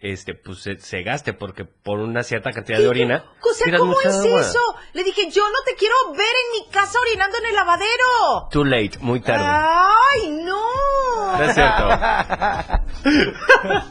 [0.00, 3.24] este, pues se, se gaste, porque por una cierta cantidad de orina.
[3.40, 4.40] o sea, ¿cómo es agua.
[4.40, 4.58] eso?
[4.92, 8.48] Le dije, yo no te quiero ver en mi casa orinando en el lavadero.
[8.50, 9.44] Too late, muy tarde.
[9.46, 11.38] Ay, no.
[11.38, 11.88] No es cierto.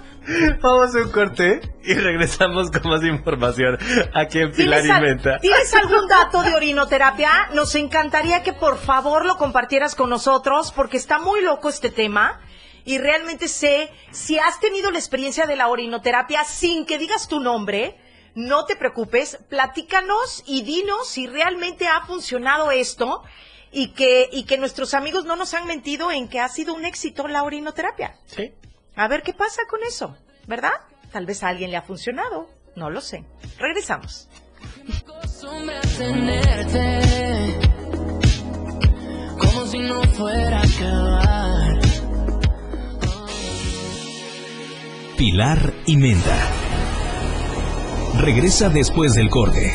[0.62, 3.78] Vamos a un corte y regresamos con más información
[4.14, 5.38] aquí en Pilar ¿Tienes, y al- Menta.
[5.40, 7.50] ¿Tienes algún dato de orinoterapia?
[7.54, 12.40] Nos encantaría que por favor lo compartieras con nosotros porque está muy loco este tema
[12.86, 17.40] y realmente sé si has tenido la experiencia de la orinoterapia sin que digas tu
[17.40, 17.98] nombre.
[18.36, 23.24] No te preocupes, platícanos y dinos si realmente ha funcionado esto
[23.72, 26.86] y que, y que nuestros amigos no nos han mentido en que ha sido un
[26.86, 28.16] éxito la orinoterapia.
[28.26, 28.54] Sí.
[28.96, 30.16] A ver qué pasa con eso,
[30.48, 30.74] ¿verdad?
[31.12, 33.24] Tal vez a alguien le ha funcionado, no lo sé.
[33.58, 34.30] Regresamos.
[39.40, 40.62] Como si no fuera.
[45.18, 46.50] Pilar y Menta.
[48.20, 49.72] Regresa después del corte.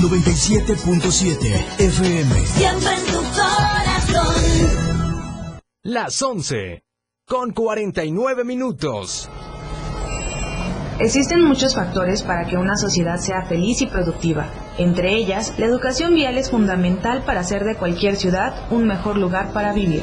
[0.00, 2.46] .7 FM.
[2.46, 4.34] Siempre en tu corazón.
[5.82, 6.82] Las 11
[7.26, 9.28] con 49 minutos.
[10.98, 14.48] Existen muchos factores para que una sociedad sea feliz y productiva.
[14.78, 19.52] Entre ellas, la educación vial es fundamental para hacer de cualquier ciudad un mejor lugar
[19.52, 20.02] para vivir.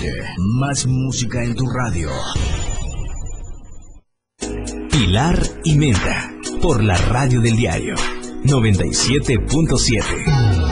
[0.60, 2.10] Más música en tu radio.
[4.92, 6.30] Pilar y Menta,
[6.62, 7.96] por la radio del diario
[8.44, 10.65] 97.7.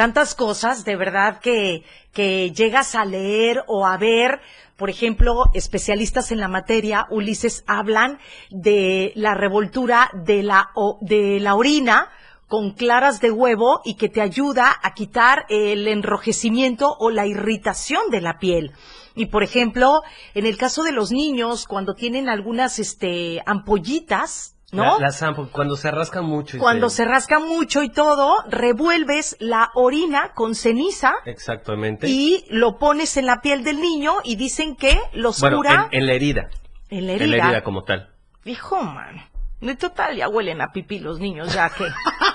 [0.00, 1.84] tantas cosas de verdad que,
[2.14, 4.40] que llegas a leer o a ver.
[4.78, 10.70] Por ejemplo, especialistas en la materia, Ulises, hablan de la revoltura de la,
[11.02, 12.08] de la orina
[12.48, 18.08] con claras de huevo y que te ayuda a quitar el enrojecimiento o la irritación
[18.10, 18.72] de la piel.
[19.14, 20.00] Y por ejemplo,
[20.32, 24.98] en el caso de los niños, cuando tienen algunas este, ampollitas, ¿no?
[25.00, 25.10] La-
[25.52, 26.56] cuando se rascan mucho.
[26.56, 32.06] y Cuando se rasca mucho y todo, revuelves la orina con ceniza Exactamente.
[32.08, 36.00] y lo pones en la piel del niño y dicen que los bueno, cura en,
[36.02, 36.48] en la herida.
[36.88, 37.44] en la En la herida.
[37.46, 38.10] herida como tal.
[38.44, 39.26] Hijo, man.
[39.60, 41.84] De total, ya huelen a pipí los niños, ya que,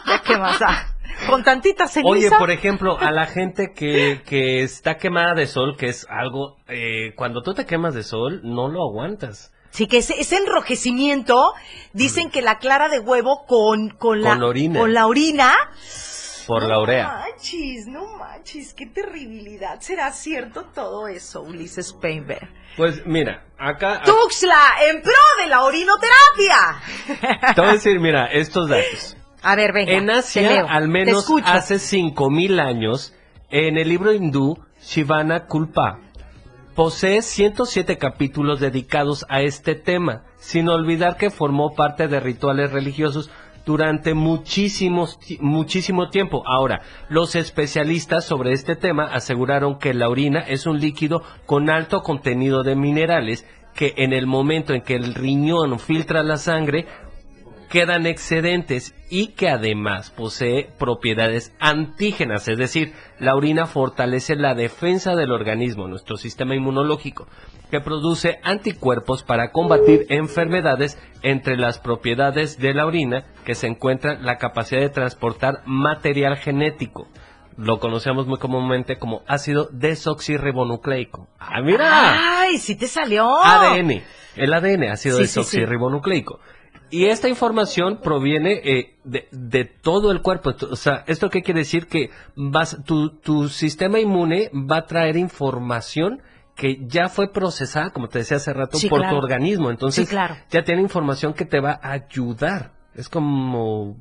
[0.05, 0.95] ya que más da.
[1.27, 2.09] Con tantita ceniza.
[2.11, 6.57] Oye, por ejemplo, a la gente que, que está quemada de sol, que es algo,
[6.67, 9.51] eh, cuando tú te quemas de sol, no lo aguantas.
[9.75, 11.53] Sí, que ese, ese enrojecimiento,
[11.93, 14.79] dicen que la clara de huevo con, con, la, Con la orina.
[14.79, 15.53] con la orina.
[16.47, 17.07] Por la No urea.
[17.07, 19.79] manches, no manches, qué terribilidad.
[19.81, 22.47] ¿Será cierto todo eso, Ulises Painter?
[22.77, 24.01] Pues mira, acá...
[24.05, 24.59] Tuxla,
[24.89, 25.11] en pro
[25.41, 27.53] de la orinoterapia.
[27.55, 29.17] Te voy a decir, mira, estos datos.
[29.41, 29.91] A ver, venga.
[29.93, 31.45] En te Asia, leo, al te menos escucho.
[31.47, 33.13] hace 5000 años,
[33.49, 35.99] en el libro hindú Shivana Kulpa,
[36.75, 43.31] posee 107 capítulos dedicados a este tema, sin olvidar que formó parte de rituales religiosos
[43.65, 45.07] durante muchísimo
[46.11, 46.43] tiempo.
[46.45, 52.03] Ahora, los especialistas sobre este tema aseguraron que la orina es un líquido con alto
[52.03, 56.87] contenido de minerales que en el momento en que el riñón filtra la sangre
[57.75, 65.13] quedan excedentes y que además posee propiedades antígenas, es decir, la orina fortalece la defensa
[65.13, 67.27] del organismo, nuestro sistema inmunológico,
[67.69, 74.17] que produce anticuerpos para combatir enfermedades entre las propiedades de la orina que se encuentra
[74.21, 77.09] la capacidad de transportar material genético.
[77.57, 81.27] Lo conocemos muy comúnmente como ácido desoxirribonucleico.
[81.39, 82.39] ¡Ah, mira!
[82.39, 83.43] Ay, sí te salió.
[83.43, 84.01] ADN.
[84.37, 85.65] El ADN, ácido Sí, sí, sí.
[86.95, 90.51] Y esta información proviene eh, de, de todo el cuerpo.
[90.71, 91.87] O sea, ¿esto qué quiere decir?
[91.87, 96.21] Que vas, tu, tu sistema inmune va a traer información
[96.55, 99.17] que ya fue procesada, como te decía hace rato, Sí, por claro.
[99.17, 99.71] tu organismo.
[99.71, 100.37] Entonces, Sí, claro.
[100.49, 102.71] ya tiene información que te va a ayudar.
[102.93, 103.97] Es como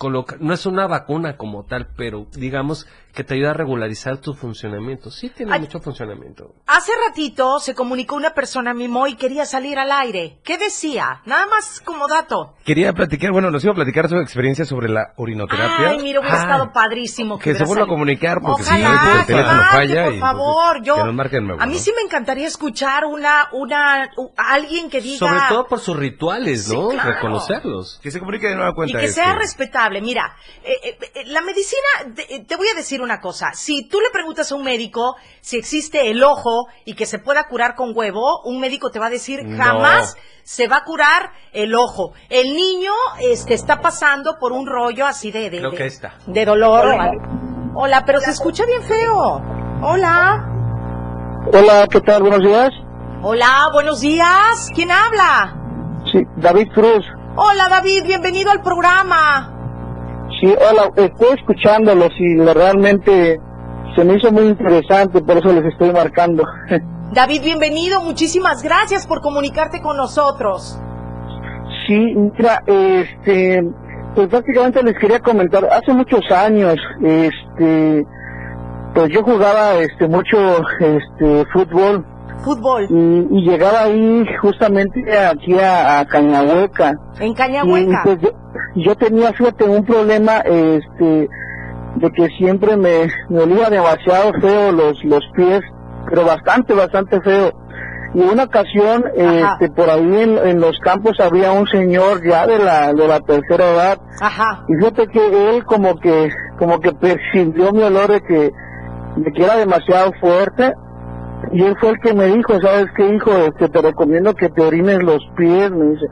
[0.00, 4.32] coloca, no es una vacuna como tal, pero digamos que te ayuda a regularizar tu
[4.34, 5.10] funcionamiento.
[5.10, 5.60] Sí tiene Ay.
[5.60, 6.54] mucho funcionamiento.
[6.66, 10.38] Hace ratito se comunicó una persona a Mimo y quería salir al aire.
[10.42, 11.20] ¿Qué decía?
[11.26, 12.54] Nada más como dato.
[12.64, 15.90] Quería platicar, bueno, nos iba a platicar su experiencia sobre la orinoterapia.
[15.90, 17.38] Ay, mira, hubiera Ah, estado padrísimo.
[17.38, 20.18] que se vuelva a comunicar porque si no, el que teléfono marque, falla por y
[20.20, 21.78] favor, entonces, yo, que nos marquen nuevo, a mí ¿no?
[21.80, 25.18] sí me encantaría escuchar una, una, alguien que diga.
[25.18, 26.88] Sobre todo por sus rituales, Sí, ¿no?
[26.90, 27.10] claro.
[27.12, 27.98] Reconocerlos.
[28.02, 28.98] Que se comunique de nueva Y cuenta.
[29.00, 29.89] que este, sea respetable.
[30.00, 33.52] Mira, eh, eh, eh, la medicina, te, eh, te voy a decir una cosa.
[33.54, 37.48] Si tú le preguntas a un médico si existe el ojo y que se pueda
[37.48, 39.56] curar con huevo, un médico te va a decir No.
[39.64, 42.12] jamás se va a curar el ojo.
[42.28, 46.14] El niño este, está pasando por un rollo así de, de, Creo de- que está.
[46.26, 46.86] de dolor.
[47.74, 49.40] Hola, pero se escucha bien feo.
[49.82, 50.46] Hola.
[51.52, 52.22] Hola, ¿qué tal?
[52.22, 52.70] Buenos días.
[53.22, 54.68] Hola, buenos días.
[54.74, 55.56] ¿Quién habla?
[56.10, 57.04] Sí, David Cruz.
[57.36, 59.59] Hola, David, bienvenido al programa.
[60.38, 63.40] Sí, hola, estoy escuchándolos y realmente
[63.96, 66.44] se me hizo muy interesante, por eso les estoy marcando.
[67.12, 68.00] David, bienvenido.
[68.02, 70.80] Muchísimas gracias por comunicarte con nosotros.
[71.86, 73.64] Sí, mira, este,
[74.14, 78.06] pues prácticamente les quería comentar, hace muchos años, este,
[78.94, 80.38] pues yo jugaba, este, mucho,
[80.78, 82.06] este, fútbol.
[82.42, 82.86] Fútbol.
[82.90, 86.94] Y, y llegaba ahí justamente aquí a, a Cañahueca.
[87.18, 88.00] En Y, Cañahueca.
[88.04, 88.30] pues, yo,
[88.76, 91.28] yo tenía, fíjate, un problema, este,
[91.96, 95.60] de que siempre me, me olía demasiado feo los, los pies,
[96.08, 97.52] pero bastante, bastante feo.
[98.12, 102.58] Y una ocasión, este, por ahí en, en los campos había un señor ya de
[102.58, 103.98] la, de la tercera edad.
[104.20, 104.64] Ajá.
[104.68, 106.28] Y fíjate que él como que,
[106.58, 108.50] como que percibió mi olor de que,
[109.16, 110.72] de que era demasiado fuerte.
[111.52, 113.30] Y él fue el que me dijo, ¿sabes qué, hijo?
[113.32, 115.70] Este, te recomiendo que te orines los pies.
[115.70, 116.06] Me dice,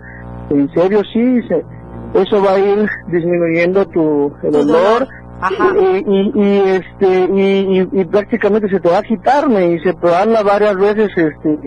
[0.51, 1.03] ¿en serio?
[1.13, 1.65] Sí, dice,
[2.15, 4.77] eso va a ir disminuyendo tu, el dolor.
[4.77, 5.09] olor.
[5.41, 5.73] Ajá.
[5.79, 9.95] Y, y, y, este, y, y- y prácticamente se te va a quitar, me dice,
[10.01, 11.59] pero hazla varias veces, este,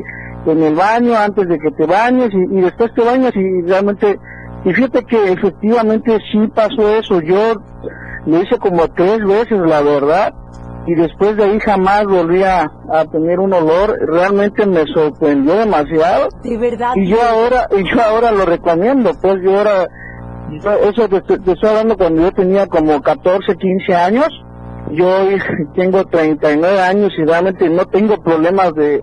[0.48, 4.20] en el baño, antes de que te bañes, y, y después te bañas, y realmente,
[4.66, 7.54] y fíjate que efectivamente sí pasó eso, yo
[8.26, 10.34] lo hice como tres veces, la verdad,
[10.88, 16.30] y después de ahí jamás volví a, a tener un olor, realmente me sorprendió demasiado,
[16.44, 16.94] De verdad.
[16.96, 19.88] y yo ahora, y yo ahora lo recomiendo, pues yo ahora,
[20.64, 24.28] yo- eso te, te- te estoy hablando cuando yo tenía como 14, 15 años,
[24.92, 25.38] yo hoy
[25.76, 29.02] tengo 39 años y realmente no tengo problemas de,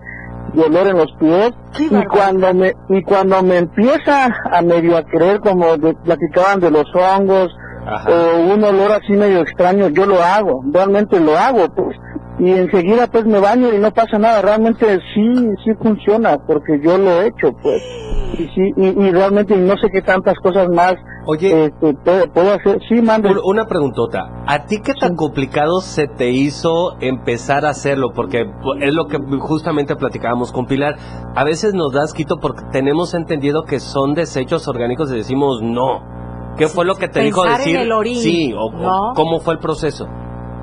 [0.53, 5.03] de olor en los pies, y cuando me, y cuando me empieza a medio a
[5.03, 7.55] creer como de- platicaban de los hongos,
[8.07, 11.97] o un olor así medio extraño, yo lo hago, realmente lo hago, pues.
[12.39, 16.97] Y enseguida pues me baño y no pasa nada, realmente sí, sí funciona, porque yo
[16.97, 17.81] lo he hecho, pues.
[18.33, 22.53] Y sí, y, y realmente no sé qué tantas cosas más Oye, este, puedo, puedo
[22.53, 22.79] hacer.
[22.89, 23.29] Sí, mande.
[23.29, 24.31] Un- Una preguntota.
[24.47, 28.13] ¿A ti qué tan complicado se te hizo empezar a hacerlo?
[28.15, 28.49] Porque
[28.79, 30.95] es lo que justamente platicábamos con Pilar.
[31.35, 36.01] A veces nos das quito porque tenemos entendido que son desechos orgánicos y decimos no.
[36.59, 37.81] ¿Qué fue lo que te dijo pensar en decir?
[37.81, 39.13] el orín, sí, o, ¿no?
[39.15, 40.07] cómo fue el proceso?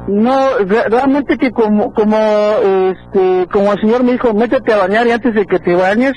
[0.09, 5.05] No, re- realmente que como, como, este, como el señor me dijo, métete a bañar
[5.09, 6.13] y antes de que te bañes,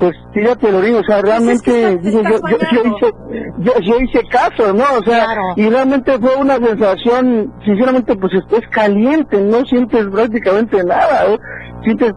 [0.00, 3.12] pues tírate el orín, o sea, realmente, digo, yo, yo, yo hice,
[3.58, 4.84] yo, yo hice caso, ¿no?
[4.98, 5.26] O sea,
[5.56, 11.38] y realmente fue una sensación, sinceramente, pues es, es caliente, no sientes prácticamente nada, ¿eh?
[11.84, 12.12] sientes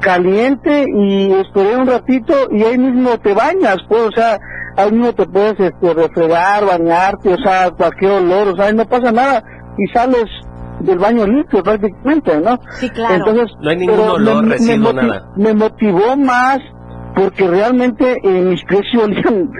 [0.00, 4.38] caliente y esperé un ratito y ahí mismo te bañas, pues, o sea,
[4.76, 9.12] ahí mismo te puedes este, refregar, bañarte, o sea, cualquier olor, o sea, no pasa
[9.12, 9.42] nada
[9.78, 10.24] y sales
[10.80, 12.58] del baño limpio prácticamente, ¿no?
[12.78, 13.14] Sí, claro.
[13.16, 15.28] Entonces, No hay ningún olor, residuo, moti- nada.
[15.36, 16.58] me motivó más
[17.14, 19.50] porque realmente eh, mis pies olían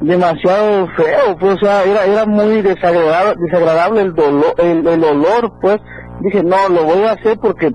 [0.00, 5.52] demasiado feo, pues, o sea, era, era muy desagradable, desagradable el, dolor, el, el olor,
[5.60, 5.78] pues,
[6.20, 7.72] dije, no, lo voy a hacer porque,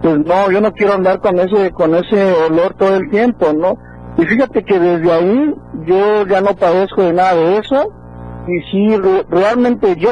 [0.00, 3.76] pues, no, yo no quiero andar con ese, con ese olor todo el tiempo, ¿no?
[4.18, 5.54] Y fíjate que desde ahí
[5.86, 7.88] yo ya no padezco de nada de eso,
[8.46, 10.10] y sí, re- realmente yo,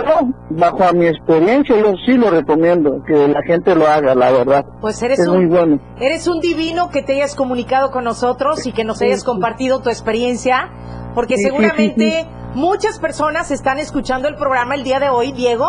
[0.51, 4.64] bajo a mi experiencia, yo sí lo recomiendo, que la gente lo haga, la verdad.
[4.80, 5.80] Pues eres es muy un, bueno.
[6.01, 9.90] eres un divino que te hayas comunicado con nosotros y que nos hayas compartido tu
[9.90, 10.70] experiencia,
[11.14, 15.68] porque Sí, sí, seguramente muchas personas están escuchando el programa el día de hoy, Diego,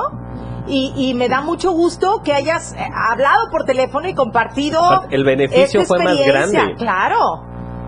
[0.67, 2.77] y, y me da mucho gusto que hayas eh,
[3.09, 4.79] hablado por teléfono y compartido.
[5.09, 6.59] El beneficio esta fue más experiencia.
[6.59, 6.75] grande.
[6.77, 7.17] Claro.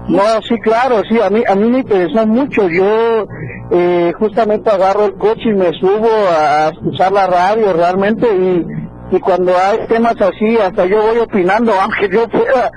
[0.07, 2.67] No, sí, claro, sí, a mí, a mí me interesó mucho.
[2.69, 3.25] Yo
[3.71, 9.15] eh, justamente agarro el coche y me subo a, a escuchar la radio realmente y,
[9.15, 12.69] y cuando hay temas así, hasta yo voy opinando, aunque yo pueda,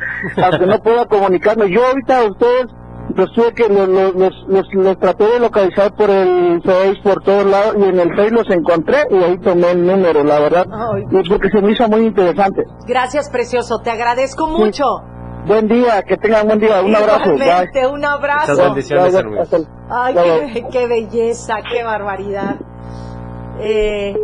[0.45, 1.69] aunque no pueda comunicarme.
[1.71, 2.67] Yo ahorita a ustedes
[3.15, 7.23] los tuve que los, los, los, los- los traté de localizar por el Face por
[7.23, 10.67] todos lados y en el Face los encontré y ahí tomé el número la verdad
[11.11, 13.79] y porque se me hizo muy interesante Gracias, precioso.
[13.83, 14.85] Te agradezco mucho.
[15.47, 17.35] Buen día que tengan buen día un abrazo bye.
[17.45, 18.53] Igualmente, un abrazo.
[18.53, 20.15] Muchas bendiciones, el- Ay,
[20.53, 22.57] qué, qué belleza, qué barbaridad.
[23.61, 24.15] Eh,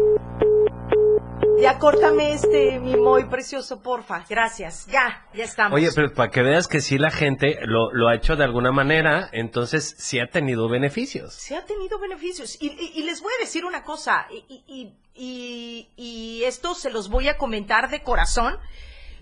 [1.60, 4.24] ya córtame este, mi muy precioso, porfa.
[4.28, 4.86] Gracias.
[4.86, 5.76] Ya, ya estamos.
[5.76, 8.72] Oye, pero para que veas que sí la gente lo, lo ha hecho de alguna
[8.72, 11.34] manera, entonces sí ha tenido beneficios.
[11.34, 12.60] Se ha tenido beneficios.
[12.60, 16.90] Y, y- y les voy a decir una cosa, y, y- y- y esto se
[16.90, 18.56] los voy a comentar de corazón.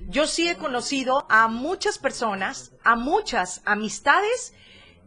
[0.08, 4.54] Yo sí he conocido a muchas personas, a muchas amistades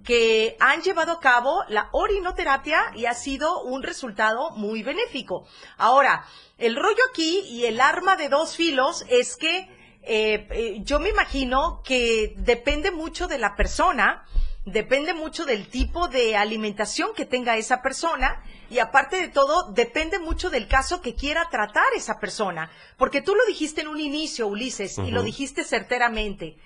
[0.03, 5.47] que han llevado a cabo la orinoterapia y ha sido un resultado muy benéfico.
[5.77, 6.25] Ahora,
[6.57, 9.69] el rollo aquí y el arma de dos filos es que
[10.05, 14.25] eh, eh, yo me imagino que depende mucho de la persona,
[14.65, 20.19] depende mucho del tipo de alimentación que tenga esa persona y aparte de todo, depende
[20.19, 22.71] mucho del caso que quiera tratar esa persona.
[22.97, 26.57] Porque tú lo dijiste en un inicio, Ulises, y lo dijiste certeramente.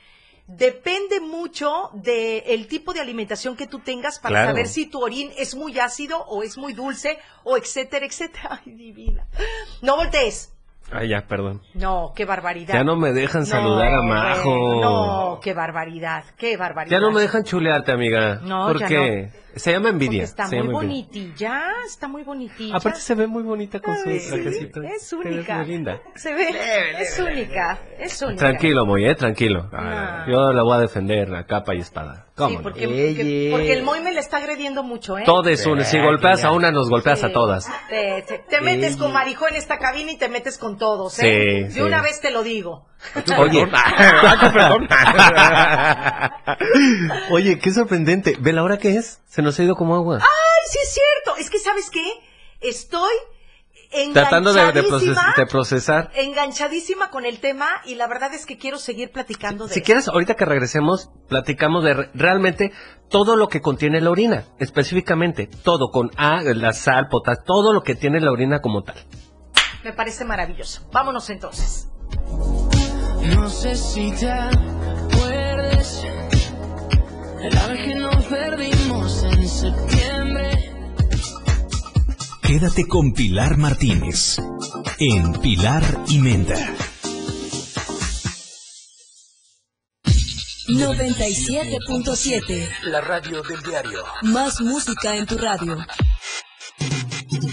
[0.48, 4.50] Depende mucho del tipo de alimentación que tú tengas para Claro.
[4.52, 8.62] saber si tu orín es muy ácido o es muy dulce o etcétera, etcétera.
[8.66, 9.28] Ay, divina.
[9.82, 10.54] No voltees.
[10.92, 11.62] Ay, ya, perdón.
[11.74, 12.74] No, qué barbaridad.
[12.74, 14.82] Ya no me dejan saludar a No, Majo.
[14.82, 16.98] No, qué barbaridad, qué barbaridad.
[16.98, 18.40] Ya no me dejan chulearte, amiga.
[18.42, 19.32] No, ¿Por ya qué?
[19.58, 20.20] Se llama envidia.
[20.22, 22.76] Porque está se muy bonitilla, está muy bonitilla.
[22.76, 24.82] Aparte se ve muy bonita con su trajecito.
[24.84, 25.58] es única.
[25.58, 26.02] muy linda.
[26.16, 26.50] Se ve,
[27.00, 28.40] es única, es única.
[28.40, 29.70] Tranquilo, Moy, eh, tranquilo.
[29.72, 30.28] No.
[30.32, 32.26] Yo la voy a defender a capa y espada.
[32.36, 32.62] ¿Cómo Sí, no?
[32.62, 35.24] porque, porque, porque el Moy me le está agrediendo mucho, ¿eh?
[35.26, 35.84] Todo es una.
[35.84, 37.68] Si golpeas a una, nos golpeas a todas.
[37.90, 41.22] Te, te- te metes con Marijo en esta cabina y te metes con todos, ¿eh?
[41.24, 41.82] Sí, De sí.
[41.82, 42.86] una vez te lo digo.
[43.38, 44.88] Oye, perdón.
[47.32, 48.36] Oye, qué sorprendente.
[48.40, 49.22] ¿Ve la hora que es?
[49.28, 50.20] Se nos ha ido como agua.
[50.22, 51.40] ¡Ay, sí es cierto!
[51.40, 52.04] Es que, ¿sabes qué?
[52.62, 53.12] Estoy
[54.14, 56.12] Tratando de, de proces- enganchadísima, de procesar.
[56.16, 59.86] enganchadísima con el tema y la verdad es que quiero seguir platicando de Si eso.
[59.86, 62.74] quieres, ahorita que regresemos, platicamos de re- realmente
[63.10, 64.44] todo lo que contiene la orina.
[64.60, 68.98] Específicamente, todo con A, la sal, potasio, todo lo que tiene la orina como tal.
[69.86, 70.86] Me parece maravilloso.
[70.92, 71.88] Vámonos entonces.
[73.36, 76.04] No sé si te acuerdes
[77.52, 80.74] la vez que nos perdimos en septiembre.
[82.42, 84.38] Quédate con Pilar Martínez
[85.00, 86.56] en Pilar y Menta.
[90.68, 92.70] 97.7.
[92.84, 94.04] La radio del diario.
[94.24, 95.78] Más música en tu radio.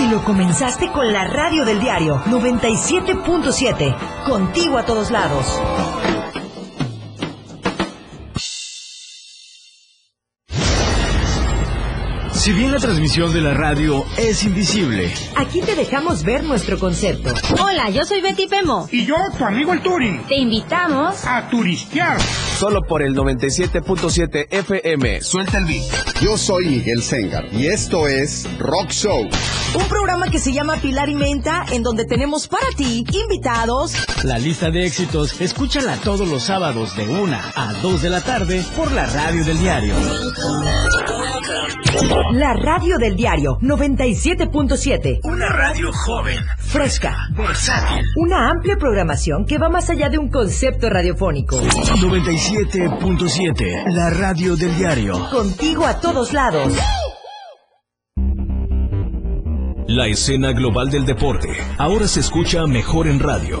[0.00, 4.24] Y lo comenzaste con la radio del diario 97.7.
[4.24, 5.60] Contigo a todos lados.
[12.32, 17.34] Si bien la transmisión de la radio es invisible, Aquí te dejamos ver nuestro concepto.
[17.62, 18.88] Hola, yo soy Betty Pemo.
[18.90, 20.20] Y yo, tu amigo el Turi.
[20.26, 22.16] Te invitamos a turistear.
[22.60, 25.22] Solo por el 97.7 FM.
[25.22, 26.20] Suelta el beat.
[26.20, 29.30] Yo soy Miguel Sengar y esto es Rock Show.
[29.74, 33.94] Un programa que se llama Pilar y Menta, en donde tenemos para ti invitados,
[34.24, 38.62] la lista de éxitos, escúchala todos los sábados de 1 a 2 de la tarde
[38.76, 39.94] por la radio del diario.
[42.32, 45.20] La radio del diario 97.7.
[45.24, 47.16] Una radio joven, Fresca.
[47.36, 48.04] versátil.
[48.16, 51.56] Una amplia programación que va más allá de un concepto radiofónico.
[52.50, 55.28] 97.7, la radio del diario.
[55.30, 56.76] Contigo a todos lados.
[59.86, 61.48] La escena global del deporte
[61.78, 63.60] ahora se escucha mejor en radio.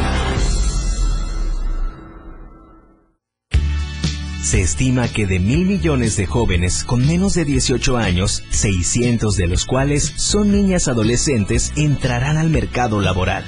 [4.51, 9.47] Se estima que de mil millones de jóvenes con menos de 18 años, 600 de
[9.47, 13.45] los cuales son niñas adolescentes, entrarán al mercado laboral.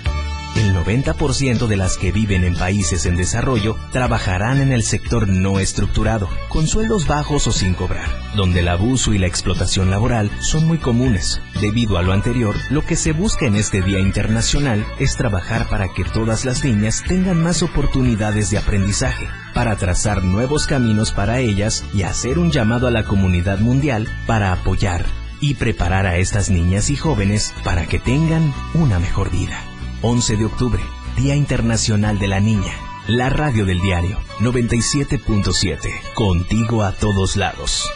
[0.55, 5.59] El 90% de las que viven en países en desarrollo trabajarán en el sector no
[5.59, 10.67] estructurado, con sueldos bajos o sin cobrar, donde el abuso y la explotación laboral son
[10.67, 11.41] muy comunes.
[11.59, 15.87] Debido a lo anterior, lo que se busca en este Día Internacional es trabajar para
[15.91, 21.83] que todas las niñas tengan más oportunidades de aprendizaje, para trazar nuevos caminos para ellas
[21.95, 25.03] y hacer un llamado a la comunidad mundial para apoyar
[25.41, 29.72] y preparar a estas niñas y jóvenes para que tengan una mejor vida.
[30.05, 30.83] 11 de octubre,
[31.15, 32.73] Día Internacional de la Niña.
[33.07, 36.13] La radio del diario 97.7.
[36.13, 37.89] Contigo a todos lados.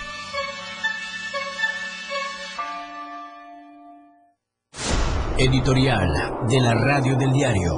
[5.38, 7.74] Editorial de la radio del diario.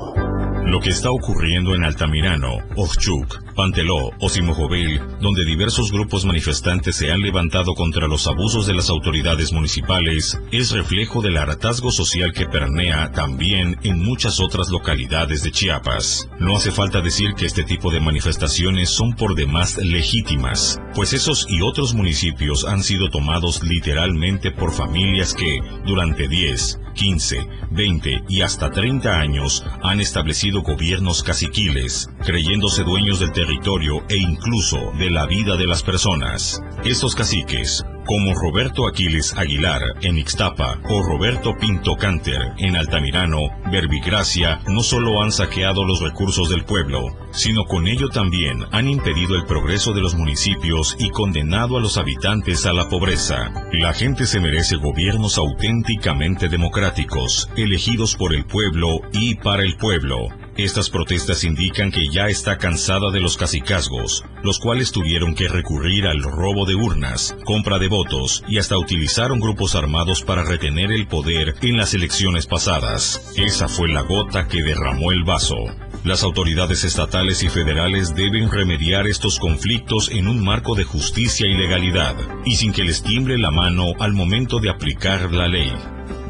[0.63, 7.11] Lo que está ocurriendo en Altamirano, Ochuk, Panteló o Simojovel, donde diversos grupos manifestantes se
[7.11, 12.45] han levantado contra los abusos de las autoridades municipales, es reflejo del hartazgo social que
[12.45, 16.29] permea también en muchas otras localidades de Chiapas.
[16.39, 21.45] No hace falta decir que este tipo de manifestaciones son por demás legítimas, pues esos
[21.49, 28.41] y otros municipios han sido tomados literalmente por familias que, durante 10, 15, 20 y
[28.41, 35.25] hasta 30 años han establecido gobiernos caciquiles, creyéndose dueños del territorio e incluso de la
[35.25, 36.61] vida de las personas.
[36.83, 44.61] Estos caciques, como Roberto Aquiles Aguilar en Ixtapa o Roberto Pinto Canter en Altamirano, Verbigracia,
[44.67, 49.45] no solo han saqueado los recursos del pueblo, sino con ello también han impedido el
[49.45, 53.51] progreso de los municipios y condenado a los habitantes a la pobreza.
[53.73, 60.29] La gente se merece gobiernos auténticamente democráticos, elegidos por el pueblo y para el pueblo.
[60.59, 66.05] Estas protestas indican que ya está cansada de los cacicazgos, los cuales tuvieron que recurrir
[66.05, 71.07] al robo de urnas, compra de votos y hasta utilizaron grupos armados para retener el
[71.07, 73.31] poder en las elecciones pasadas.
[73.37, 75.55] Esa fue la gota que derramó el vaso.
[76.03, 81.55] Las autoridades estatales y federales deben remediar estos conflictos en un marco de justicia y
[81.55, 85.71] legalidad, y sin que les tiemble la mano al momento de aplicar la ley.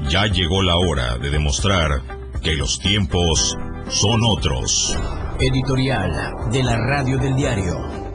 [0.08, 2.04] Ya llegó la hora de demostrar
[2.44, 3.58] que los tiempos
[3.90, 4.96] son otros.
[5.40, 8.10] Editorial de la radio del diario.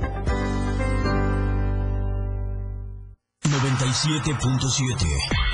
[3.43, 5.07] 97.7.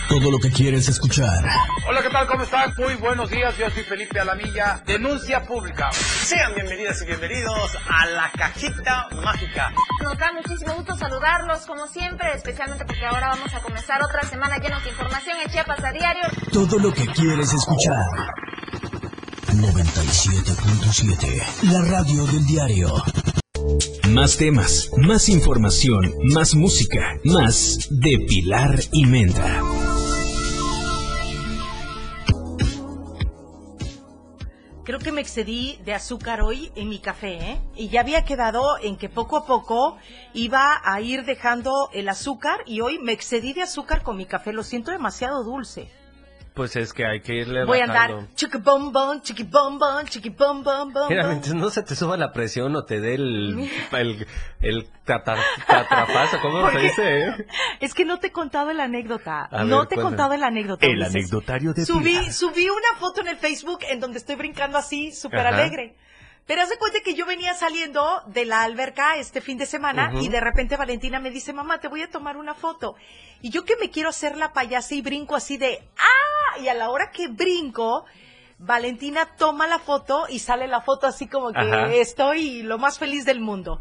[0.09, 1.45] Todo lo que quieres escuchar.
[1.89, 2.27] Hola, ¿qué tal?
[2.27, 2.73] ¿Cómo están?
[2.77, 3.57] Muy buenos días.
[3.57, 4.83] Yo soy Felipe Alamilla.
[4.85, 5.91] Denuncia pública.
[5.93, 9.73] Sean bienvenidas y bienvenidos a la cajita mágica.
[10.03, 14.59] Nos da muchísimo gusto saludarlos como siempre, especialmente porque ahora vamos a comenzar otra semana
[14.59, 16.25] llenos de información en Chiapas a diario.
[16.53, 18.05] Todo lo que quieres escuchar.
[20.11, 21.71] 97.7.
[21.71, 22.89] La radio del diario.
[24.09, 29.63] Más temas, más información, más música, más de Pilar y Menta.
[34.83, 37.61] Creo que me excedí de azúcar hoy en mi café, ¿eh?
[37.77, 39.97] Y ya había quedado en que poco a poco
[40.35, 44.53] iba a ir dejando el azúcar y hoy me excedí de azúcar con mi café.
[44.53, 45.89] Lo siento demasiado dulce.
[46.55, 50.05] Pues es que hay que irle Voy a andar chiqui bom bom, chiqui bom bom,
[50.05, 51.09] chiqui bom bom bom.
[51.09, 54.27] Mira, mientras no se te suba la presión o te dé el, el,
[54.61, 57.21] el tatar- tatrapazo, ¿cómo se dice?
[57.29, 57.47] eh?
[57.81, 59.49] Es que no te he contado la anécdota.
[59.51, 60.85] A no ver, te he contado la anécdota.
[60.87, 61.15] El Ulises.
[61.15, 62.33] anecdotario de subí, Pilar.
[62.33, 65.57] subí una foto en el Facebook en donde estoy brincando así, súper Ajá.
[65.57, 65.95] alegre.
[66.51, 70.11] Pero haz de cuenta que yo venía saliendo de la alberca este fin de semana
[70.21, 72.97] y de repente Valentina me dice, mamá, te voy a tomar una foto.
[73.41, 76.59] Y yo que me quiero hacer la payasa y brinco así de, ¡ah!
[76.59, 78.05] Y a la hora que brinco,
[78.59, 81.95] Valentina toma la foto y sale la foto así como que Ajá.
[81.95, 83.81] estoy lo más feliz del mundo.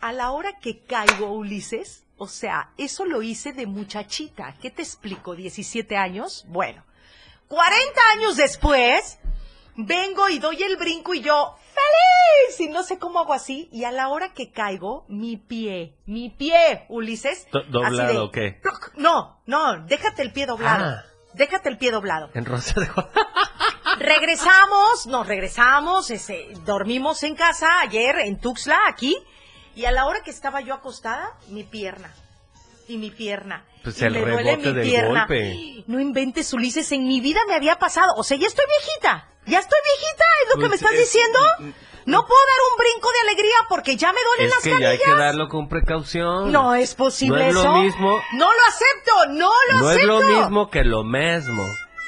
[0.00, 4.54] A la hora que caigo, Ulises, o sea, eso lo hice de muchachita.
[4.62, 5.36] ¿Qué te explico?
[5.36, 6.46] ¿17 años?
[6.48, 6.82] Bueno,
[7.48, 9.18] 40 años después,
[9.76, 12.60] vengo y doy el brinco y yo, ¡feliz!
[12.60, 13.68] Y no sé cómo hago así.
[13.72, 17.46] Y a la hora que caigo, mi pie, mi pie, Ulises.
[17.50, 18.60] ¿Doblado o qué?
[18.96, 20.84] No, no, déjate el pie doblado.
[20.84, 21.04] Ah.
[21.34, 22.30] Déjate el pie doblado.
[22.34, 22.88] En Rosa de.
[23.98, 29.16] Regresamos, nos regresamos, ese, dormimos en casa ayer en Tuxtla, aquí,
[29.74, 32.10] y a la hora que estaba yo acostada, mi pierna.
[32.88, 33.64] Y mi pierna.
[33.86, 35.20] Pues el rebote del pierna.
[35.20, 35.84] golpe.
[35.86, 38.14] No inventes, Ulises, en mi vida me había pasado.
[38.16, 39.28] O sea, ya estoy viejita.
[39.46, 41.38] Ya estoy viejita, es lo que Pues me estás es- diciendo.
[42.06, 44.88] No puedo dar un brinco de alegría porque ya me duelen Es las que ya
[44.90, 46.50] hay que darlo con precaución.
[46.52, 48.20] No es posible No es lo mismo.
[48.34, 50.20] No lo acepto, no lo No es acepto.
[50.20, 51.62] lo mismo que lo mismo.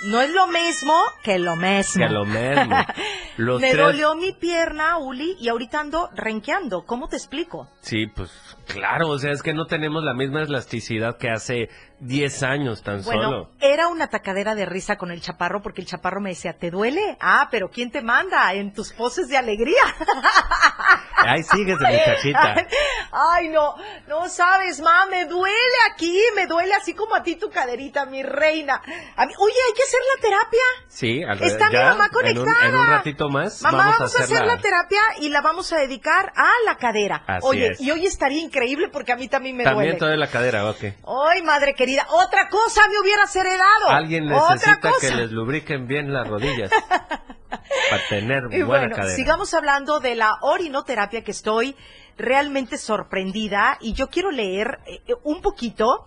[0.04, 2.06] No es lo mismo que lo mismo.
[2.06, 2.76] Que lo mismo.
[3.58, 6.84] Me tres- dolió mi pierna, Uli, y ahorita ando renqueando.
[6.86, 7.68] ¿Cómo te explico?
[7.80, 8.30] Sí, pues
[8.68, 11.68] claro, o sea, es que no tenemos la misma elasticidad que hace
[12.00, 13.50] 10 años tan Bueno, solo.
[13.60, 17.16] era una tacadera de risa con el chaparro porque el chaparro me decía, ¿te duele?
[17.20, 19.82] Ah, pero ¿quién te manda en tus poses de alegría?
[21.16, 22.54] Ay, sigues muchachita.
[23.12, 23.74] Ay, no,
[24.06, 25.56] no sabes, ma, me duele
[25.92, 28.80] aquí, me duele así como a ti tu caderita, mi reina.
[29.16, 30.60] A mí, oye, hay que hacer la terapia.
[30.88, 32.08] Sí, al Está mi mamá en un,
[32.44, 32.68] conectada.
[32.68, 34.54] en un ratito más Mamá, vamos, vamos, a hacer la...
[34.54, 37.24] la terapia y la vamos a dedicar a la cadera.
[37.26, 37.80] Así Oye, es.
[37.80, 39.98] y hoy estaría increíble porque a mí también me También duele.
[39.98, 40.82] toda la cadera, ok.
[41.30, 43.88] Ay, madre querida, otra cosa me hubieras heredado.
[43.88, 49.14] Alguien necesita que les lubriquen bien las rodillas para tener Y buena bueno, cadera.
[49.16, 51.76] sigamos hablando de la orinoterapia que estoy
[52.16, 56.04] realmente sorprendida y yo quiero leer eh, eh, un poquito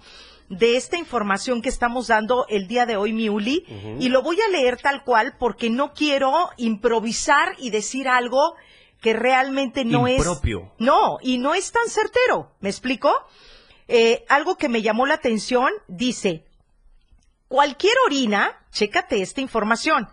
[0.50, 3.96] de esta información que estamos dando el día de hoy, Miuli, Ujú.
[4.02, 8.56] y lo voy a leer tal cual porque no quiero improvisar y decir algo
[9.02, 10.74] que realmente no Impropio.
[10.78, 10.80] es...
[10.86, 13.14] No, y no es tan certero, ¿me explico?
[13.94, 16.46] Eh, algo que me llamó la atención, dice,
[17.50, 20.08] cualquier orina, chécate esta información,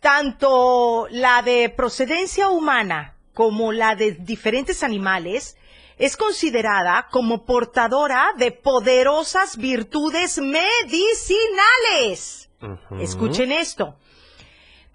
[0.00, 5.56] tanto la de procedencia humana como la de diferentes animales
[5.96, 12.50] es considerada como portadora de poderosas virtudes medicinales.
[12.98, 13.94] Escuchen esto.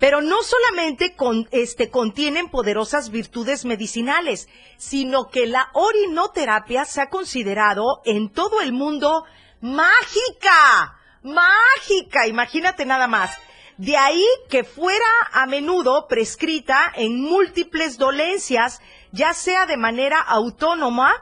[0.03, 7.09] Pero no solamente con, este, contienen poderosas virtudes medicinales, sino que la orinoterapia se ha
[7.09, 9.23] considerado en todo el mundo
[9.61, 13.31] mágica, mágica, imagínate nada más.
[13.77, 18.81] De ahí que fuera a menudo prescrita en múltiples dolencias,
[19.13, 21.13] ya sea de manera autónoma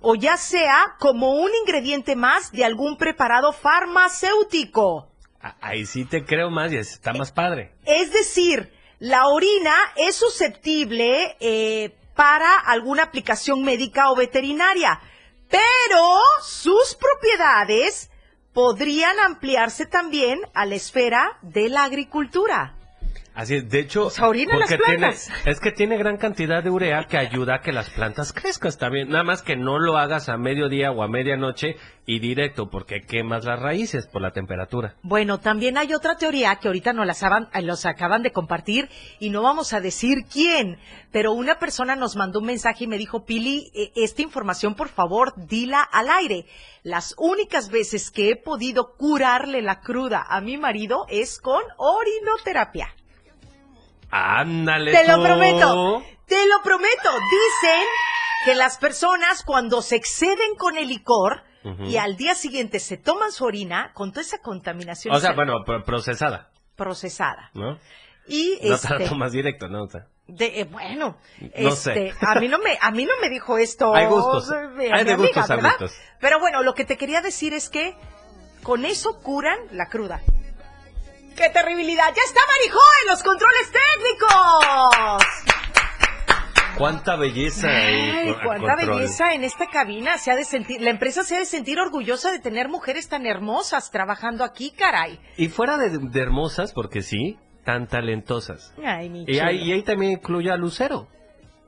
[0.00, 5.09] o ya sea como un ingrediente más de algún preparado farmacéutico.
[5.42, 7.72] Ah, Ahí sí te creo más y está más padre.
[7.86, 15.00] Es decir, la orina es susceptible eh, para alguna aplicación médica o veterinaria,
[15.48, 18.10] pero sus propiedades
[18.52, 22.74] podrían ampliarse también a la esfera de la agricultura.
[23.34, 25.08] Así es, de hecho, orina las porque tiene,
[25.46, 29.08] es que tiene gran cantidad de urea que ayuda a que las plantas crezcan también.
[29.08, 31.76] Nada más que no lo hagas a mediodía o a medianoche
[32.06, 34.96] y directo, porque quemas las raíces por la temperatura.
[35.02, 38.88] Bueno, también hay otra teoría que ahorita nos las acaban, eh, los acaban de compartir
[39.20, 40.78] y no vamos a decir quién,
[41.12, 44.88] pero una persona nos mandó un mensaje y me dijo, Pili, eh, esta información por
[44.88, 46.46] favor dila al aire.
[46.82, 52.94] Las únicas veces que he podido curarle la cruda a mi marido es con orinoterapia.
[54.10, 54.92] Ándale.
[54.92, 57.10] Te lo prometo, te lo prometo.
[57.30, 57.86] Dicen
[58.44, 61.42] que las personas cuando se exceden con el licor
[61.84, 65.36] y al día siguiente se toman su orina con toda esa contaminación O sea, se-
[65.36, 67.50] bueno, pro- procesada, procesada.
[67.52, 67.78] ¿no?
[68.26, 69.82] Y No te la este, tomas directo, ¿no?
[69.84, 72.14] O sea, de, eh, bueno, No este, sé.
[72.26, 73.92] a mí no me, a mí no me dijo esto.
[73.94, 75.70] Hay gustos, eh, hay de amiga, gustos a ¿verdad?
[75.78, 75.92] gustos.
[76.20, 77.94] Pero bueno, lo que te quería decir es que
[78.62, 80.22] con eso curan la cruda.
[81.36, 82.04] ¡Qué terribilidad!
[82.08, 85.24] ¡Ya está Marijó en los controles técnicos!
[86.76, 88.98] cuánta belleza Ay, cuánta control.
[89.00, 90.16] belleza en esta cabina.
[90.18, 93.26] Se ha de sentir, la empresa se ha de sentir orgullosa de tener mujeres tan
[93.26, 95.20] hermosas trabajando aquí, caray.
[95.36, 98.72] Y fuera de, de hermosas, porque sí, tan talentosas.
[98.82, 101.06] Ay, mi Y ahí, y ahí también incluye a Lucero.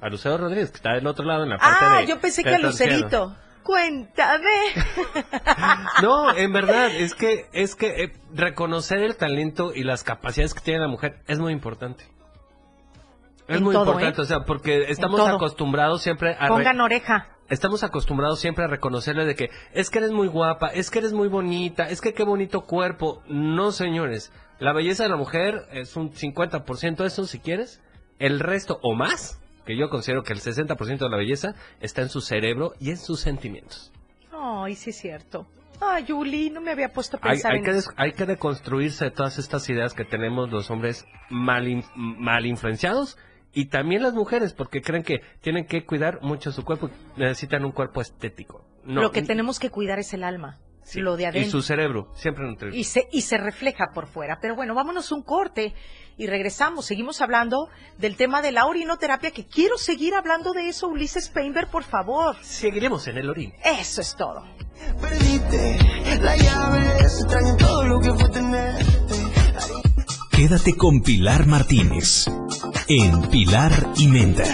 [0.00, 2.06] A Lucero Rodríguez, que está del otro lado en la parte Ah, de...
[2.06, 2.58] yo pensé que a.
[2.58, 3.36] Lucerito.
[3.62, 4.48] Cuéntame.
[6.02, 10.60] No, en verdad, es que, es que eh, reconocer el talento y las capacidades que
[10.60, 12.04] tiene la mujer es muy importante.
[13.46, 14.22] Es En muy todo, importante, ¿eh?
[14.22, 16.48] o sea, porque estamos acostumbrados siempre a...
[16.48, 17.28] Pongan oreja.
[17.48, 21.12] Estamos acostumbrados siempre a reconocerle de que es que eres muy guapa, es que eres
[21.12, 23.22] muy bonita, es que qué bonito cuerpo.
[23.28, 24.32] No, señores.
[24.58, 27.82] La belleza de la mujer es un 50% de eso, si quieres.
[28.18, 32.08] El resto o más, que yo considero que el 60% de la belleza está en
[32.08, 33.92] su cerebro y en sus sentimientos.
[34.32, 35.46] Ay, sí es cierto.
[35.80, 37.90] Ay, Yuli, no me había puesto a Hay, pensar hay en que eso.
[37.96, 43.18] hay que deconstruirse de todas estas ideas que tenemos los hombres mal, in- mal influenciados
[43.52, 47.72] y también las mujeres porque creen que tienen que cuidar mucho su cuerpo, necesitan un
[47.72, 48.64] cuerpo estético.
[48.84, 51.50] No, Lo que tenemos que cuidar es el alma, sí, lo de y adentro.
[51.50, 52.74] su cerebro, siempre nutrido.
[52.74, 54.38] y se, y se refleja por fuera.
[54.40, 55.74] Pero bueno, vámonos un corte
[56.16, 56.86] y regresamos.
[56.86, 57.68] Seguimos hablando
[57.98, 62.36] del tema de la orinoterapia, que quiero seguir hablando de eso, Ulises Painter, por favor.
[62.42, 63.52] Seguiremos en el orín.
[63.64, 64.44] Eso es todo.
[66.22, 68.84] La llave extraño todo lo que fue tenerte.
[70.30, 72.26] Quédate con Pilar Martínez
[72.88, 74.44] en Pilar y Menta.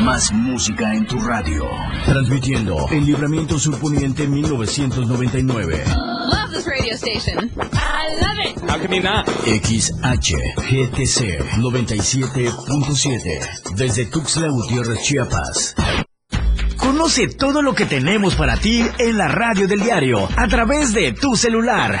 [0.00, 1.64] Más música en tu radio.
[2.06, 5.84] Transmitiendo en Libramiento Surponiente 1999.
[5.86, 7.50] Love this radio station.
[7.72, 8.58] I love it.
[8.68, 9.26] How can you not?
[9.46, 13.74] XHGTC 97.7.
[13.76, 15.74] Desde Tuxtla Gutiérrez, Chiapas.
[16.76, 21.12] Conoce todo lo que tenemos para ti en la radio del diario a través de
[21.12, 22.00] tu celular.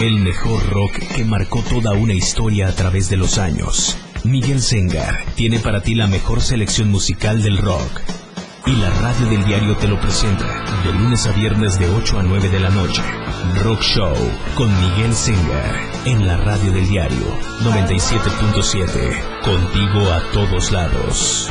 [0.00, 3.98] el mejor rock que marcó toda una historia a través de los años.
[4.22, 8.00] Miguel Sengar tiene para ti la mejor selección musical del rock.
[8.66, 10.46] Y la radio del diario te lo presenta
[10.84, 13.02] de lunes a viernes de 8 a 9 de la noche.
[13.62, 14.14] Rock Show
[14.54, 19.42] con Miguel Sengar en la radio del diario 97.7.
[19.42, 21.50] Contigo a todos lados.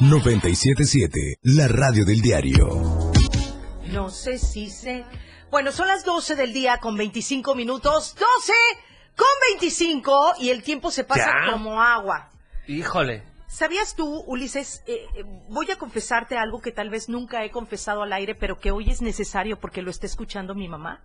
[0.00, 3.12] 977, la radio del diario.
[3.92, 5.04] No sé si sé.
[5.50, 8.14] Bueno, son las 12 del día con 25 minutos.
[8.14, 8.52] 12
[9.14, 9.26] con
[9.58, 11.52] 25 y el tiempo se pasa Ya.
[11.52, 12.30] como agua.
[12.66, 13.24] Híjole.
[13.46, 14.82] ¿Sabías tú, Ulises?
[14.86, 18.58] eh, eh, voy a confesarte algo que tal vez nunca he confesado al aire, pero
[18.58, 21.02] que hoy es necesario porque lo está escuchando mi mamá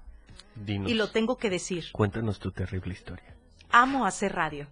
[0.56, 0.90] Dinos.
[0.90, 1.86] y lo tengo que decir.
[1.92, 3.36] Cuéntanos tu terrible historia.
[3.72, 4.68] Amo hacer radio.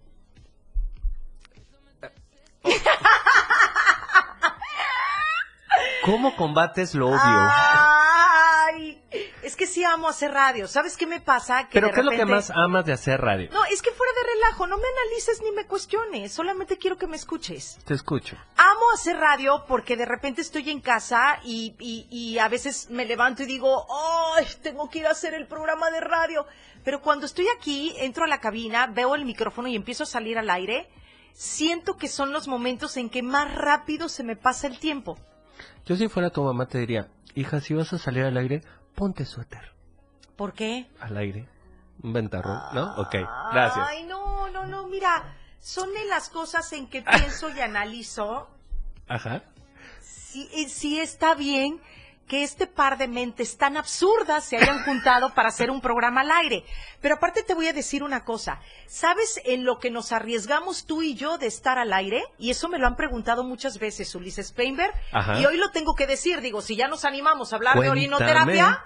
[6.06, 7.20] ¿Cómo combates lo obvio?
[7.22, 9.01] Ay,
[9.41, 10.68] es que sí amo hacer radio.
[10.68, 11.64] ¿Sabes qué me pasa?
[11.68, 13.49] Que ¿Pero de qué es lo que más amas de hacer radio?
[13.54, 17.08] No, es que fuera de relajo, no me analices ni me cuestiones, solamente quiero que
[17.08, 17.78] me escuches.
[17.86, 18.36] Te escucho.
[18.58, 23.06] Amo hacer radio porque de repente estoy en casa y, y- y a veces me
[23.06, 23.86] levanto y digo,
[24.36, 26.45] ¡ay, tengo que ir a hacer el programa de radio!
[26.84, 30.38] Pero cuando estoy aquí, entro a la cabina, veo el micrófono y empiezo a salir
[30.38, 30.89] al aire,
[31.34, 35.18] siento que son los momentos en que más rápido se me pasa el tiempo.
[35.86, 38.62] Yo si fuera tu mamá te diría, hija, si vas a salir al aire,
[38.96, 39.72] ponte suéter.
[40.36, 40.88] ¿Por qué?
[41.00, 41.48] Al aire.
[42.02, 42.96] Un ventarrón, ¿no?
[42.98, 43.16] Ok,
[43.52, 43.88] gracias.
[43.88, 48.50] Ay, no, no, no, mira, son de las cosas en que pienso y analizo
[49.08, 49.44] Ajá.
[50.02, 51.80] si, eh, si está bien
[52.28, 56.32] que este par de mentes tan absurdas se hayan juntado para hacer un programa al
[56.32, 56.64] aire.
[57.02, 58.60] Pero aparte te voy a decir una cosa.
[58.88, 62.24] ¿Sabes en lo que nos arriesgamos tú y yo de estar al aire?
[62.38, 64.94] Y eso me lo han preguntado muchas veces Ulises Painberg.
[65.12, 65.40] Ajá.
[65.40, 66.40] Y hoy lo tengo que decir.
[66.42, 68.00] Digo, si ya nos animamos a hablar de Cuéntame.
[68.02, 68.86] orinoterapia,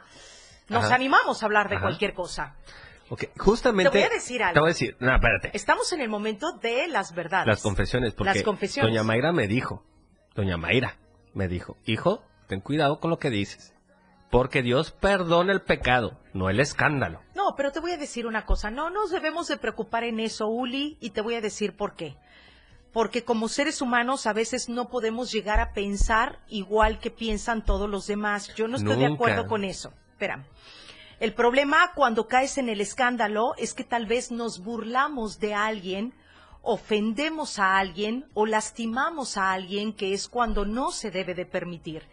[0.69, 0.95] nos Ajá.
[0.95, 1.83] animamos a hablar de Ajá.
[1.85, 2.55] cualquier cosa.
[3.09, 3.91] Ok, justamente...
[3.91, 4.53] Te voy a decir algo.
[4.55, 5.51] Te voy a decir, no, espérate.
[5.53, 7.47] Estamos en el momento de las verdades.
[7.47, 8.91] Las confesiones, porque Las confesiones.
[8.91, 9.85] doña Mayra me dijo,
[10.35, 10.97] doña Mayra
[11.33, 13.73] me dijo, hijo, ten cuidado con lo que dices,
[14.29, 17.21] porque Dios perdona el pecado, no el escándalo.
[17.35, 20.47] No, pero te voy a decir una cosa, no nos debemos de preocupar en eso,
[20.47, 22.17] Uli, y te voy a decir por qué.
[22.93, 27.89] Porque como seres humanos a veces no podemos llegar a pensar igual que piensan todos
[27.89, 28.53] los demás.
[28.55, 29.93] Yo no estoy de acuerdo con eso.
[30.11, 30.45] Espera.
[31.19, 36.13] El problema cuando caes en el escándalo es que tal vez nos burlamos de alguien,
[36.61, 42.03] ofendemos a alguien o lastimamos a alguien, que es cuando no se debe de permitir.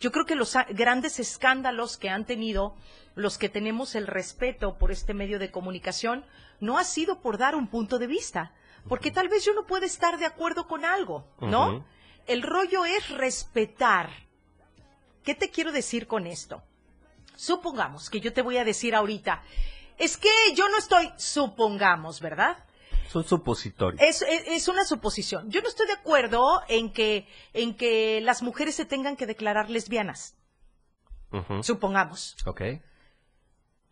[0.00, 2.74] Yo creo que los grandes escándalos que han tenido
[3.14, 6.24] los que tenemos el respeto por este medio de comunicación
[6.60, 8.52] no ha sido por dar un punto de vista,
[8.88, 11.84] porque tal vez yo no pueda estar de acuerdo con algo, ¿no?
[12.26, 14.10] El rollo es respetar.
[15.22, 16.62] ¿Qué te quiero decir con esto?
[17.36, 19.42] Supongamos que yo te voy a decir ahorita,
[19.96, 22.58] es que yo no estoy, supongamos, ¿verdad?
[23.06, 23.98] Es un supositorio.
[24.00, 25.50] Es, es- es una suposición.
[25.50, 29.70] Yo no estoy de acuerdo en que, en que las mujeres se tengan que declarar
[29.70, 30.36] lesbianas.
[31.62, 32.36] Supongamos.
[32.46, 32.62] Ok.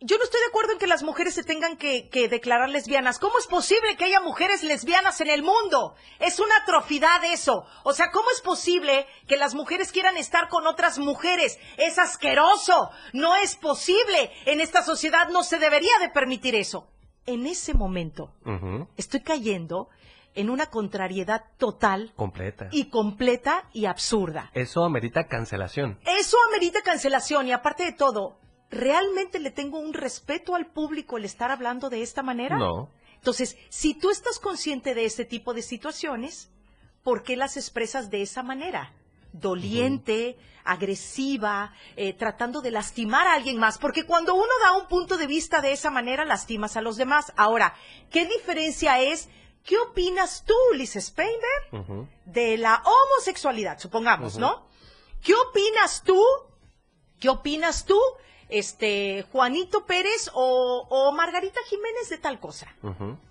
[0.05, 3.19] Yo no estoy de acuerdo en que las mujeres se tengan que, que declarar lesbianas.
[3.19, 5.95] ¿Cómo es posible que haya mujeres lesbianas en el mundo?
[6.19, 7.65] Es una atrocidad eso.
[7.85, 11.57] O sea, ¿cómo es posible que las mujeres quieran estar con otras mujeres?
[11.77, 12.91] Es asqueroso.
[13.13, 14.31] No es posible.
[14.45, 16.89] En esta sociedad no se debería de permitir eso.
[17.25, 18.31] En ese momento
[18.97, 19.89] estoy cayendo
[20.35, 22.67] en una contrariedad total Completa.
[22.71, 24.49] y completa y absurda.
[24.53, 25.99] Eso amerita cancelación.
[26.05, 31.25] Eso amerita cancelación y aparte de todo, ¿realmente le tengo un respeto al público el
[31.25, 32.57] estar hablando de esta manera?
[32.57, 32.89] No.
[33.15, 36.51] Entonces, si tú estás consciente de este tipo de situaciones,
[37.03, 38.91] ¿por qué las expresas de esa manera?
[39.33, 45.17] Doliente, agresiva, eh, tratando de lastimar a alguien más, porque cuando uno da un punto
[45.17, 47.33] de vista de esa manera, lastimas a los demás.
[47.35, 47.75] Ahora,
[48.09, 49.27] ¿qué diferencia es?
[49.63, 52.07] ¿Qué opinas tú, Ulises Painter, Ujú.
[52.25, 54.37] de la homosexualidad, supongamos.
[54.37, 54.67] ¿no?
[55.21, 56.21] ¿Qué opinas tú?
[57.19, 57.97] ¿Qué opinas tú,
[58.49, 62.67] este, Juanito Pérez o, o Margarita Jiménez de tal cosa?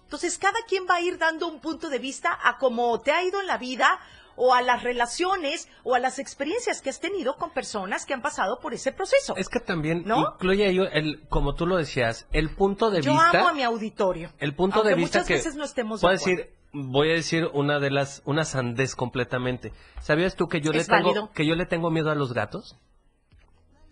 [0.04, 3.22] Entonces, cada quien va a ir dando un punto de vista a cómo te ha
[3.22, 4.00] ido en la vida
[4.36, 8.22] o a las relaciones o a las experiencias que has tenido con personas que han
[8.22, 9.34] pasado por ese proceso.
[9.36, 10.32] Es que también ¿No?
[10.34, 13.40] incluye ahí, el, como tú lo decías, el punto de Yo vista.
[13.40, 14.30] amo a mi auditorio.
[14.38, 16.24] El punto aunque de vista muchas que veces no estemos de acuerdo.
[16.24, 19.72] decir, voy a decir una de las una sandez completamente.
[20.00, 21.30] ¿Sabías tú que yo le tengo válido.
[21.32, 22.76] que yo le tengo miedo a los gatos?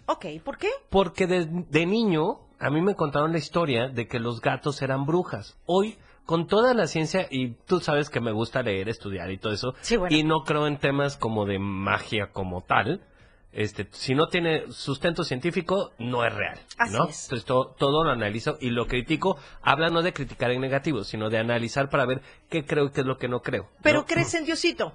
[0.06, 0.68] Ok, ¿por qué?
[0.88, 5.06] Porque de, de niño a mí me contaron la historia de que los gatos eran
[5.06, 5.56] brujas.
[5.66, 9.52] Hoy con toda la ciencia y tú sabes que me gusta leer, estudiar y todo
[9.52, 10.14] eso Sí, bueno.
[10.16, 13.02] y no creo en temas como de magia como tal.
[13.52, 17.06] Este, si no tiene sustento científico, no es real, Así ¿no?
[17.08, 17.24] es.
[17.24, 19.38] Entonces todo, todo lo analizo y lo critico.
[19.60, 23.00] Habla no de criticar en negativo, sino de analizar para ver qué creo y qué
[23.00, 23.64] es lo que no creo.
[23.64, 23.68] ¿no?
[23.82, 24.92] Pero crees en Diosito.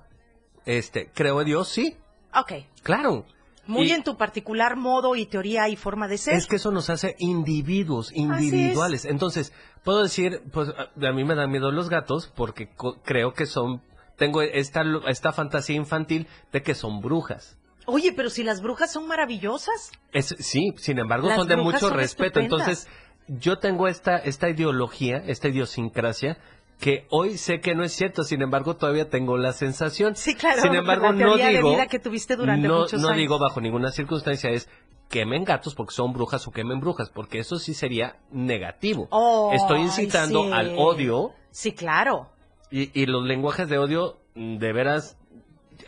[0.66, 1.98] Este, creo en Dios, sí,
[2.34, 2.54] Ok.
[2.82, 3.26] claro.
[3.68, 6.36] Muy Y- en tu particular modo y teoría y forma de ser.
[6.36, 9.06] Es que eso nos hace individuos, individuales.
[9.06, 9.54] Entonces,
[9.84, 13.82] puedo decir, pues a mí me dan miedo los gatos porque co- creo que son,
[14.18, 17.58] tengo esta, esta fantasía infantil de que son brujas.
[17.88, 19.92] Oye, pero si las brujas son maravillosas.
[20.12, 22.40] Es, sí, sin embargo, Las son de mucho respeto.
[22.40, 22.68] estupendas.
[22.68, 22.88] Entonces,
[23.28, 26.38] yo tengo esta, esta ideología, esta idiosincrasia,
[26.80, 30.16] que hoy sé que no es cierto, sin embargo, todavía tengo la sensación.
[30.16, 30.62] Sí, claro.
[30.62, 33.18] Sin embargo, la no digo, de vida que tuviste durante no, muchos no años.
[33.20, 34.70] digo bajo ninguna circunstancia es
[35.10, 39.08] quemen gatos porque son brujas o quemen brujas, porque eso sí sería negativo.
[39.12, 40.52] Oh, Estoy incitando sí.
[40.52, 42.30] al odio Sí, claro.
[42.72, 45.18] y, y los lenguajes de odio, mm, de veras,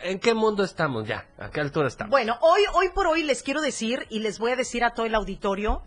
[0.02, 1.26] ¿en qué mundo estamos ya?
[1.38, 2.10] ¿A qué altura estamos?
[2.10, 5.04] Bueno, hoy, hoy por hoy les quiero decir y les voy a decir a todo
[5.04, 5.82] el auditorio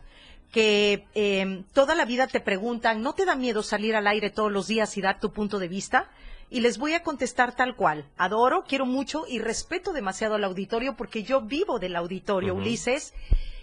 [0.51, 4.51] que eh, toda la vida te preguntan, ¿no te da miedo salir al aire todos
[4.51, 6.09] los días y dar tu punto de vista?
[6.53, 8.05] y les voy a contestar tal cual.
[8.17, 12.55] Adoro, quiero mucho y respeto demasiado al auditorio porque yo vivo del auditorio.
[12.55, 13.13] Ulises,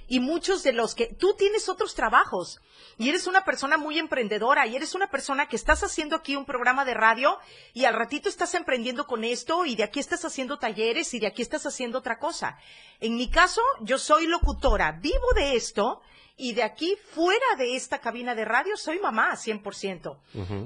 [0.08, 2.60] y muchos de los que tú tienes otros trabajos
[2.96, 6.46] y eres una persona muy emprendedora y eres una persona que estás haciendo aquí un
[6.46, 7.38] programa de radio
[7.74, 11.26] y al ratito estás emprendiendo con esto y de aquí estás haciendo talleres y de
[11.26, 12.58] aquí estás haciendo otra cosa.
[13.00, 16.00] En mi caso, yo soy locutora, vivo de esto
[16.38, 20.18] y de aquí fuera de esta cabina de radio soy mamá 100%.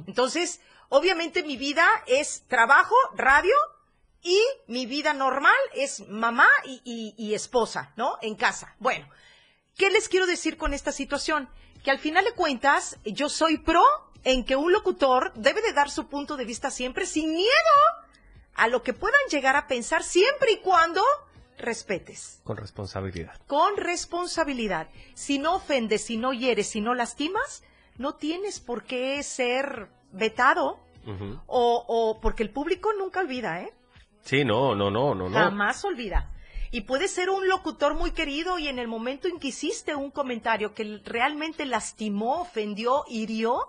[0.06, 3.54] Entonces, obviamente mi vida es trabajo, radio
[4.20, 4.38] y
[4.68, 8.18] mi vida normal es mamá y, y- y esposa, ¿no?
[8.22, 8.76] En casa.
[8.78, 9.08] Bueno,
[9.76, 11.48] ¿qué les quiero decir con esta situación?
[11.82, 13.82] Que al final de cuentas, yo soy pro
[14.22, 17.50] en que un locutor debe de dar su punto de vista siempre sin miedo
[18.54, 21.02] a lo que puedan llegar a pensar siempre y cuando
[21.58, 23.34] respetes Con responsabilidad.
[23.46, 24.88] con responsabilidad.
[25.14, 27.62] Si no ofendes, si no hieres, si no lastimas,
[27.98, 30.78] no tienes por qué ser vetado
[31.46, 33.72] o, o porque el público nunca olvida, ¿eh?
[34.22, 35.34] Sí, no, no, no, no, no.
[35.36, 36.30] Jamás olvida.
[36.70, 40.10] Y puede ser un locutor muy querido y en el momento en que hiciste un
[40.10, 43.68] comentario que realmente lastimó, ofendió, hirió,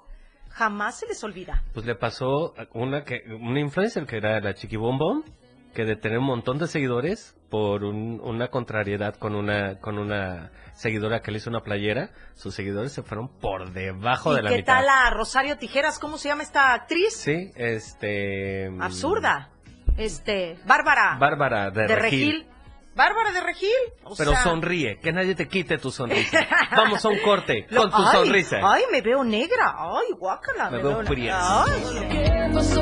[0.50, 1.64] jamás se les olvida.
[1.74, 5.26] Pues le pasó una que una influencer que era la Chiqui Bombón,
[5.74, 10.52] que de tener un montón de seguidores por un- una contrariedad con una con una
[10.74, 14.50] seguidora que le hizo una playera, sus seguidores se fueron por debajo ¿Y de la
[14.50, 14.76] qué mitad.
[14.78, 16.00] tal a Rosario Tijeras?
[16.00, 17.14] ¿Cómo se llama esta actriz?
[17.16, 19.50] Sí, este mm, Absurda.
[19.98, 21.18] Este, Bárbara.
[21.20, 22.32] Bárbara de, de Regil.
[22.32, 22.48] Regil.
[22.96, 23.70] Bárbara de Regil.
[24.04, 26.40] O Pero sea, sonríe, que nadie te quite tu sonrisa.
[26.78, 28.58] Vamos a un corte lo- con tu ay, sonrisa.
[28.64, 29.76] Ay, me veo negra.
[29.78, 30.70] Ay, guácala.
[30.72, 31.64] Me Me, veo veo frieza.
[31.64, 32.82] Ay, ¿Qué pasó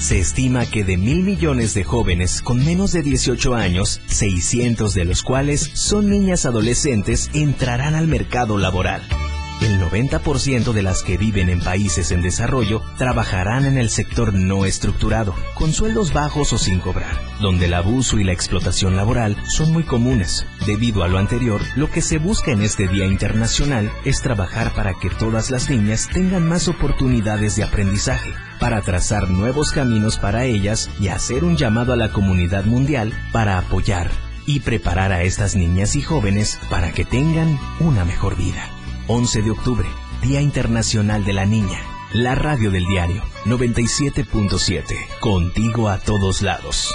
[0.00, 5.04] Se estima que de mil millones de jóvenes con menos de 18 años, 600 de
[5.04, 9.02] los cuales son niñas adolescentes, entrarán al mercado laboral.
[9.60, 14.64] El 90% de las que viven en países en desarrollo trabajarán en el sector no
[14.64, 19.70] estructurado, con sueldos bajos o sin cobrar, donde el abuso y la explotación laboral son
[19.70, 20.46] muy comunes.
[20.66, 24.94] Debido a lo anterior, lo que se busca en este Día Internacional es trabajar para
[24.94, 30.88] que todas las niñas tengan más oportunidades de aprendizaje, para trazar nuevos caminos para ellas
[30.98, 34.10] y hacer un llamado a la comunidad mundial para apoyar
[34.46, 38.79] y preparar a estas niñas y jóvenes para que tengan una mejor vida.
[39.12, 39.88] 11 de octubre,
[40.22, 41.80] Día Internacional de la Niña.
[42.12, 45.18] La radio del diario 97.7.
[45.18, 46.94] Contigo a todos lados.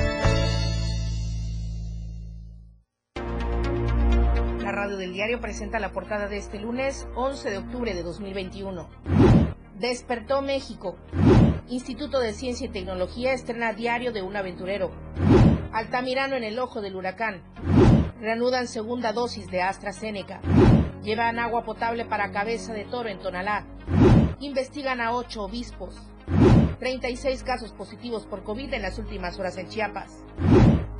[5.41, 8.87] Presenta la portada de este lunes 11 de octubre de 2021.
[9.79, 10.95] Despertó México.
[11.67, 14.91] Instituto de Ciencia y Tecnología estrena Diario de un aventurero.
[15.73, 17.41] Altamirano en el ojo del huracán.
[18.21, 20.39] Reanudan segunda dosis de AstraZeneca.
[21.01, 23.65] Llevan agua potable para cabeza de toro en Tonalá.
[24.39, 25.99] Investigan a ocho obispos.
[26.79, 30.23] 36 casos positivos por COVID en las últimas horas en Chiapas.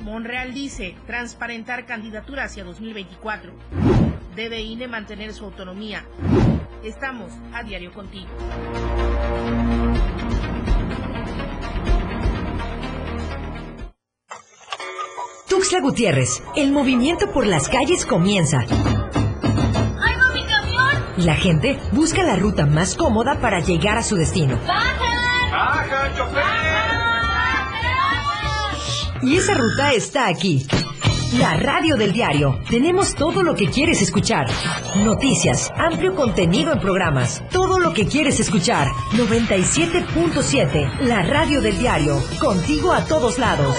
[0.01, 3.53] Monreal dice transparentar candidatura hacia 2024.
[4.35, 6.05] Debe INE mantener su autonomía.
[6.83, 8.29] Estamos a diario contigo.
[15.47, 18.59] Tuxtla Gutiérrez, el movimiento por las calles comienza.
[18.61, 18.67] ¡Ahí
[20.15, 21.03] va mi camión!
[21.17, 24.57] La gente busca la ruta más cómoda para llegar a su destino.
[24.65, 25.51] ¡Bajan!
[25.51, 26.70] ¡Baja, chofer!
[29.23, 30.65] Y esa ruta está aquí.
[31.37, 32.59] La radio del diario.
[32.69, 34.47] Tenemos todo lo que quieres escuchar.
[34.97, 37.41] Noticias, amplio contenido en programas.
[37.51, 38.87] Todo lo que quieres escuchar.
[39.13, 41.01] 97.7.
[41.01, 42.17] La radio del diario.
[42.39, 43.77] Contigo a todos lados.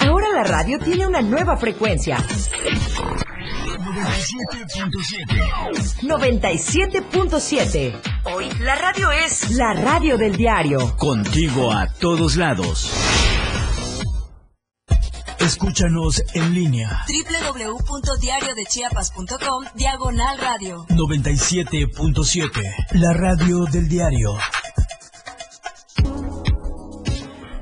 [0.00, 2.18] Ahora la radio tiene una nueva frecuencia.
[6.02, 7.94] 97.7.
[8.24, 10.96] Hoy la radio es la radio del diario.
[10.96, 12.90] Contigo a todos lados.
[15.38, 22.62] Escúchanos en línea www.diariodechiapas.com Diagonal Radio 97.7.
[22.92, 24.38] La radio del diario.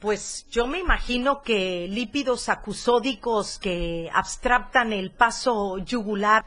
[0.00, 6.44] Pues yo me imagino que lípidos acusódicos que abstractan el paso yugular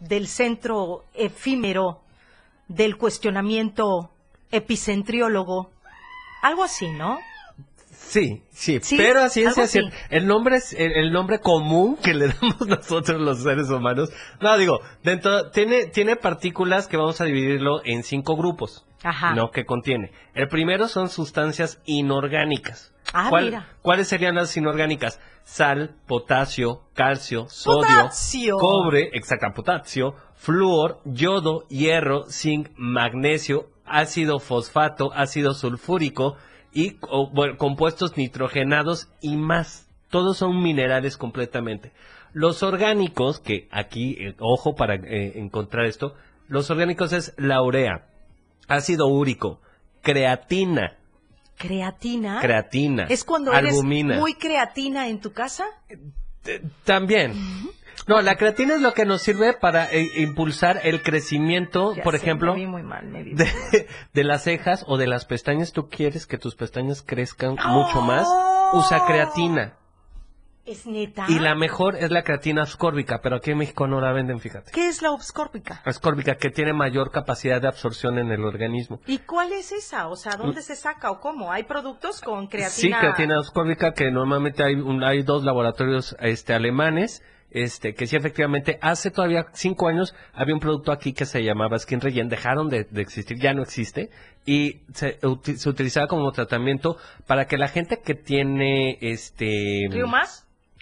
[0.00, 2.02] del centro efímero
[2.68, 4.10] del cuestionamiento
[4.50, 5.70] epicentriólogo.
[6.42, 7.18] Algo así, ¿no?
[8.10, 9.78] Sí, sí, Sí, pero a ciencia algo así.
[9.80, 9.96] cierta.
[10.10, 14.10] El nombre es el, el nombre común que le damos nosotros los seres humanos.
[14.40, 18.84] No, digo, dentro tiene tiene partículas que vamos a dividirlo en cinco grupos.
[19.04, 19.32] Ajá.
[19.34, 19.50] ¿No?
[19.52, 20.10] Que contiene.
[20.34, 22.92] El primero son sustancias inorgánicas.
[23.12, 23.68] Ah, ¿Cuál- mira.
[23.82, 25.20] ¿Cuáles serían las inorgánicas?
[25.44, 28.56] Sal, potasio, calcio, sodio, Potasio.
[28.58, 36.36] cobre, exacto, potasio, flúor, yodo, hierro, zinc, magnesio, ácido fosfato, ácido sulfúrico
[36.72, 39.86] y o, bueno, compuestos nitrogenados y más.
[40.08, 41.92] Todos son minerales completamente.
[42.32, 46.14] Los orgánicos, que aquí, eh, ojo para eh, encontrar esto,
[46.48, 48.06] los orgánicos es la urea,
[48.68, 49.60] ácido úrico,
[50.02, 50.96] creatina,
[51.56, 52.40] Creatina.
[52.40, 54.16] creatina, ¿Es cuando eres albumina.
[54.16, 55.64] muy creatina en tu casa?
[56.84, 57.34] También.
[58.06, 62.14] No, la creatina es lo que nos sirve para eh, impulsar el crecimiento, Ya por
[62.16, 63.46] sé, ejemplo, me vi muy mal, me vi de,
[64.12, 65.72] de las cejas o de las pestañas.
[65.72, 67.68] Tú quieres que tus pestañas crezcan ¡Oh!
[67.68, 68.26] mucho más,
[68.72, 69.74] usa creatina.
[70.66, 71.24] ¿Es neta?
[71.28, 74.70] Y la mejor es la creatina ascórbica, pero aquí en México no la venden, fíjate.
[74.70, 75.80] ¿Qué es la obscórbica?
[75.84, 79.00] Ascórbica, que tiene mayor capacidad de absorción en el organismo.
[79.06, 80.06] ¿Y cuál es esa?
[80.08, 81.50] O sea, ¿dónde se saca o cómo?
[81.50, 82.70] ¿Hay productos con creatina?
[82.70, 88.16] Sí, creatina ascórbica, que normalmente hay, un- hay dos laboratorios este, alemanes, este, que sí
[88.16, 92.68] efectivamente hace todavía cinco años había un producto aquí que se llamaba Skin Regen, dejaron
[92.68, 94.10] de, existir, ya no existe,
[94.46, 95.18] y se,
[95.56, 96.96] se utilizaba como tratamiento
[97.26, 99.88] para que la gente que tiene este.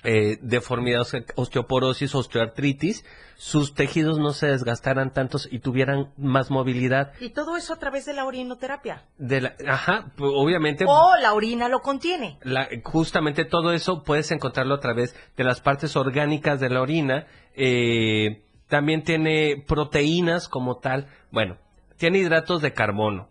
[0.04, 3.04] Eh, deformidad, oste- osteoporosis, osteoartritis,
[3.36, 7.12] sus tejidos no se desgastaran tantos y tuvieran más movilidad.
[7.20, 9.04] ¿Y todo eso a través de la orinoterapia?
[9.18, 10.84] De la, ajá, pues, obviamente.
[10.88, 12.38] ¿O la orina lo contiene?
[12.42, 17.26] La- justamente todo eso puedes encontrarlo a través de las partes orgánicas de la orina.
[17.60, 21.08] eh, también tiene proteínas como tal.
[21.32, 21.56] Bueno,
[21.96, 23.28] tiene hidratos de carbono.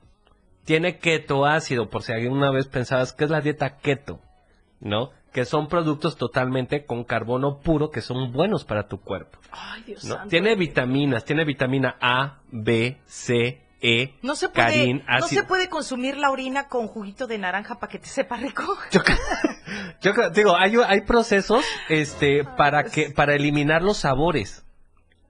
[0.65, 4.19] Tiene ketoácido, por si alguna vez pensabas que es la dieta keto,
[4.80, 5.12] ¿no?
[5.34, 9.40] Que son productos totalmente con carbono puro que son buenos para tu cuerpo.
[9.52, 10.16] Ay, Dios ¿no?
[10.16, 10.30] santo.
[10.30, 15.70] Tiene vitaminas, tiene vitamina A, B, C, E, No se puede, carín, no se puede
[15.70, 18.64] consumir la orina con juguito de naranja para que te sepa rico.
[20.02, 24.66] Yo creo- digo, hay, hay procesos este, para que para eliminar los sabores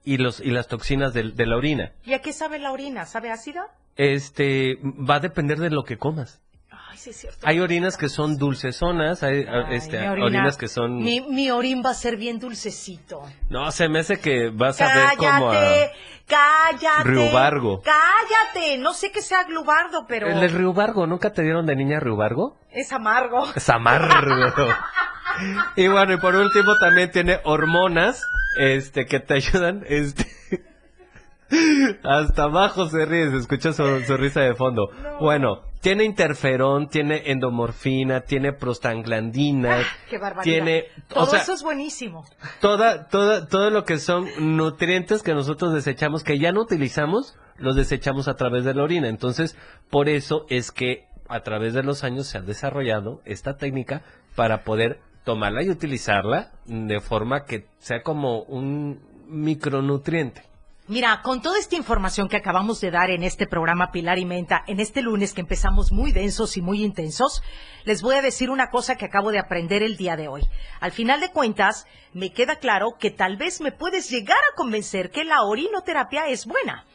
[0.02, 1.92] y los y las toxinas de, la orina.
[2.04, 3.04] ¿Y a qué sabe la orina?
[3.04, 3.66] ¿Sabe ácida?
[3.96, 6.40] Este va a depender de lo que comas.
[6.90, 7.38] Ay, sí es cierto.
[7.46, 11.82] Hay orinas que son dulcezonas, hay Ay, este, orina- orinas que son Mi, mi orín
[11.84, 13.22] va a ser bien dulcecito.
[13.50, 15.92] No, se me hace que vas a ver como a Cállate,
[16.26, 17.04] cállate.
[17.08, 17.82] Riubargo.
[17.82, 18.78] Cállate.
[18.78, 22.56] No sé que sea glubardo, pero el, el riubargo, ¿nunca te dieron de niña riubargo?
[22.70, 23.46] es amargo.
[23.54, 24.68] Es amargo.
[25.76, 28.22] y bueno, y por último también tiene hormonas,
[28.58, 30.26] este, que te ayudan, este.
[32.04, 34.90] Hasta abajo se ríe, se escucha su, su risa de fondo.
[35.20, 40.42] Bueno, tiene interferón, tiene endomorfina, tiene prostaglandinas, Qué barbaridad.
[40.42, 42.24] tiene, Todo o sea, eso es buenísimo.
[42.60, 44.26] toda, toda, todo lo que son
[44.56, 49.08] nutrientes que nosotros desechamos, que ya no utilizamos, los desechamos a través de la orina.
[49.08, 49.56] Entonces,
[49.90, 54.02] por eso es que a través de los años se ha desarrollado esta técnica
[54.34, 60.42] para poder tomarla y utilizarla de forma que sea como un micronutriente.
[60.88, 64.64] Mira, con toda esta información que acabamos de dar en este programa Pilar y Menta,
[64.66, 67.42] en este lunes que empezamos muy densos y muy intensos,
[67.84, 70.48] les voy a decir una cosa que acabo de aprender el día de hoy.
[70.80, 75.10] Al final de cuentas, me queda claro que tal vez me puedes llegar a convencer
[75.10, 76.86] que la orinoterapia es buena.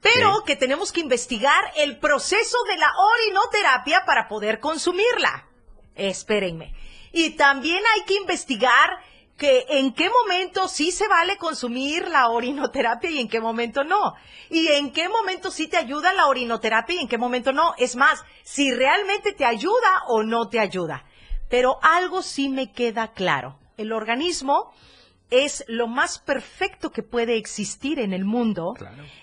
[0.00, 5.46] Pero que tenemos que investigar el proceso de la orinoterapia para poder consumirla.
[5.94, 6.74] Espérenme.
[7.12, 8.98] Y también hay que investigar
[9.38, 14.14] que en qué momento sí se vale consumir la orinoterapia y en qué momento no.
[14.50, 17.72] Y en qué momento sí te ayuda la orinoterapia y en qué momento no.
[17.78, 21.04] Es más, si realmente te ayuda o no te ayuda.
[21.48, 23.58] Pero algo sí me queda claro.
[23.76, 24.72] El organismo
[25.30, 28.74] es lo más perfecto que puede existir en el mundo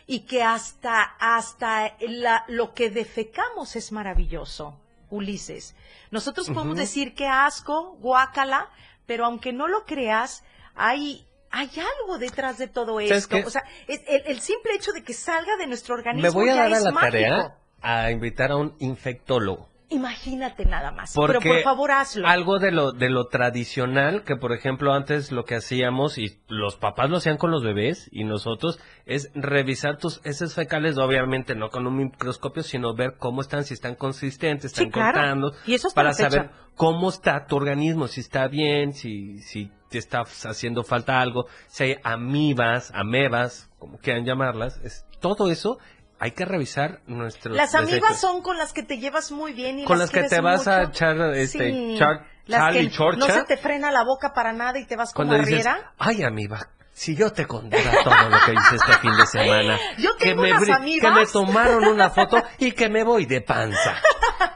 [0.07, 4.79] y que hasta, hasta la- lo que defecamos es maravilloso.
[5.11, 5.75] Ulises,
[6.09, 8.69] nosotros podemos decir que asco, guácala,
[9.06, 10.44] pero aunque no lo creas,
[10.76, 11.69] hay, hay
[12.02, 13.38] algo detrás de todo ¿Sabes esto.
[13.45, 16.56] O sea, el, el simple hecho de que salga de nuestro organismo Me voy a
[16.56, 17.11] ya dar a es la mágico.
[17.11, 19.69] tarea a invitar a un infectólogo.
[19.89, 21.13] Imagínate nada más.
[21.13, 22.27] Porque pero por favor hazlo.
[22.27, 26.75] algo de lo, de lo tradicional, que por ejemplo antes lo que hacíamos, y los
[26.75, 31.69] papás lo hacían con los bebés, y nosotros, es revisar tus heces fecales, obviamente no
[31.69, 35.13] con un microscopio, sino ver cómo están, si están consistentes, están Sí, claro.
[35.13, 39.97] cortando, Y eso para saber cómo está tu organismo, si está bien, si, si te
[39.99, 45.77] está haciendo falta algo, si hay amibas, amebas, como quieran llamarlas, es, todo eso
[46.19, 47.91] hay que revisar nuestros Las desechos.
[47.93, 50.67] amigas son con las que te llevas muy bien y Con las que te vas
[50.67, 53.17] a echar, este, Sí, char- las que Chorcha.
[53.19, 55.93] no se te frena la boca para nada y te vas como dices, arriera.
[55.97, 59.77] ay amiga, si yo te contara todo lo que hice este fin de semana.
[59.97, 61.13] Yo que tengo me, unas bri- amigas.
[61.13, 63.97] que me tomaron una foto y que me voy de panza.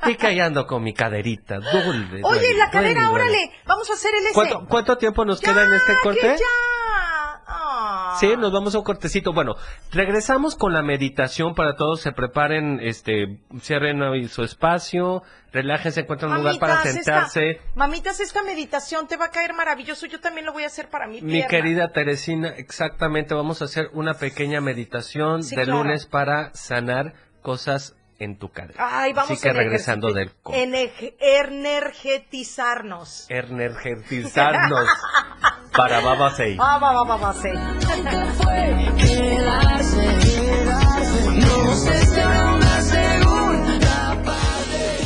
[0.06, 1.56] Y que ando con mi caderita.
[1.60, 3.11] Duele, Oye, duele, la cadera, duele, duele.
[3.11, 4.34] órale, vamos a hacer el.
[4.34, 6.22] ¿Cuánto, cuánto tiempo nos queda en este corte?
[6.22, 6.45] que ya.
[7.52, 8.18] Ah.
[8.20, 9.34] Sí, nos vamos a un cortecito.
[9.34, 9.56] Bueno,
[9.92, 12.02] regresamos con la meditación para todos.
[12.02, 17.50] Se preparen, este, cierren su espacio, relájense, encuentren un lugar para sentarse.
[17.52, 20.06] Esta, mamitas, esta meditación te va a caer maravilloso.
[20.06, 21.48] Yo también lo voy a hacer para mi Mi pierna.
[21.50, 25.84] querida Teresina, exactamente, vamos a hacer una pequeña meditación Sí, de claro.
[25.84, 29.02] lunes para sanar cosas en tu cadera.
[29.02, 33.26] Ay, vamos Así que a regresando del energe- energe- energetizarnos.
[33.30, 34.88] energetizarnos.
[35.76, 36.58] Para Baba Sei.
[36.60, 36.78] Ah,
[42.56, 44.98] una segunda parte.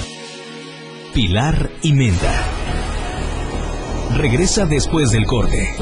[1.14, 2.44] Pilar y Menta.
[4.18, 5.76] Regresa después del corte.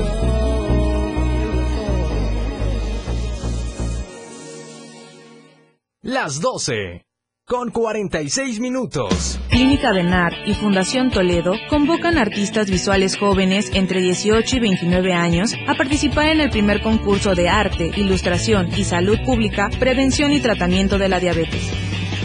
[6.02, 7.06] Las 12.
[7.52, 9.38] Con 46 minutos.
[9.50, 15.76] Clínica Benar y Fundación Toledo convocan artistas visuales jóvenes entre 18 y 29 años a
[15.76, 21.10] participar en el primer concurso de arte, ilustración y salud pública, prevención y tratamiento de
[21.10, 21.70] la diabetes.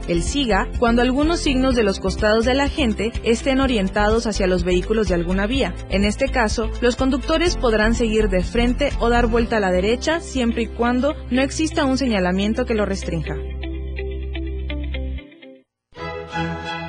[0.07, 4.63] El siga cuando algunos signos de los costados de la gente estén orientados hacia los
[4.63, 5.73] vehículos de alguna vía.
[5.89, 10.19] En este caso, los conductores podrán seguir de frente o dar vuelta a la derecha
[10.19, 13.35] siempre y cuando no exista un señalamiento que lo restrinja.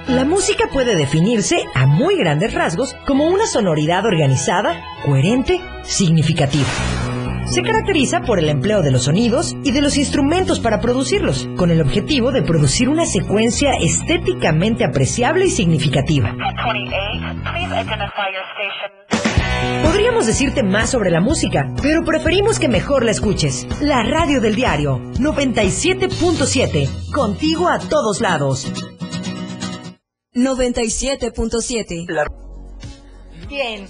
[0.09, 6.69] La música puede definirse a muy grandes rasgos como una sonoridad organizada, coherente, significativa.
[7.47, 11.71] Se caracteriza por el empleo de los sonidos y de los instrumentos para producirlos, con
[11.71, 16.35] el objetivo de producir una secuencia estéticamente apreciable y significativa.
[19.83, 23.67] Podríamos decirte más sobre la música, pero preferimos que mejor la escuches.
[23.81, 28.73] La radio del diario 97.7, contigo a todos lados.
[30.35, 32.07] 97.7.
[33.49, 33.87] Bien.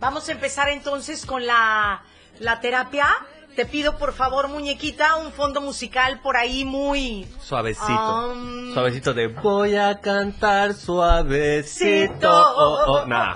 [0.00, 2.02] Vamos a empezar entonces con la,
[2.38, 3.06] la terapia.
[3.54, 7.26] Te pido por favor, muñequita, un fondo musical por ahí muy...
[7.38, 8.32] Suavecito.
[8.32, 12.30] Um, Suavecito de voy a cantar suavecito.
[12.32, 13.34] Oh, oh, nah.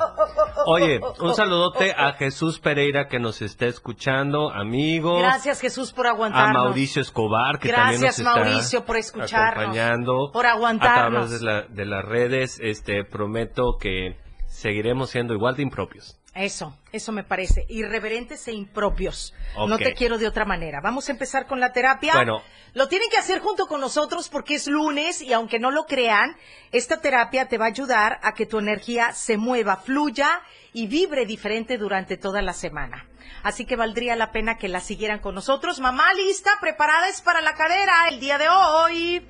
[0.65, 5.19] Oye, un saludote a Jesús Pereira que nos está escuchando, amigo.
[5.19, 6.65] Gracias Jesús por A aguantarnos.
[6.65, 11.29] Mauricio Escobar que Gracias, también nos está Mauricio, por escucharnos, acompañando por a aguantarnos.
[11.29, 12.59] través de, la- de las redes.
[12.63, 14.17] Este prometo que
[14.47, 16.17] seguiremos siendo igual de impropios.
[16.37, 17.65] Eso, eso me parece.
[17.69, 19.33] Irreverentes e impropios.
[19.57, 20.81] No te quiero de otra manera.
[20.83, 22.13] Vamos a empezar con la terapia.
[22.13, 22.43] Bueno.
[22.75, 26.37] Lo tienen que hacer junto con nosotros porque es lunes y aunque no lo crean,
[26.73, 30.43] esta terapia te va a ayudar a que tu energía se mueva, fluya
[30.75, 33.09] y vibre diferente durante toda la semana.
[33.43, 35.81] Así que valdría la pena que la siguieran con nosotros.
[35.81, 39.27] Mamá, lista, preparada es para la cadera el día de hoy.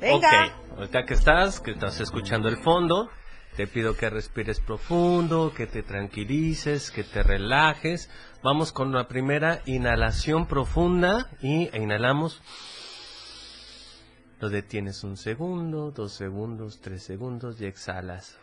[0.00, 0.28] Venga.
[0.28, 3.10] Ok, ahorita que estás, que estás escuchando el fondo,
[3.56, 8.10] te pido que respires profundo, que te tranquilices, que te relajes.
[8.42, 12.42] Vamos con la primera inhalación profunda y e inhalamos.
[14.40, 18.38] Lo detienes un segundo, dos segundos, tres segundos y exhalas.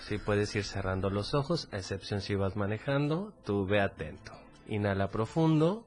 [0.00, 4.32] Si puedes ir cerrando los ojos, a excepción si vas manejando, tú ve atento.
[4.68, 5.86] Inhala profundo.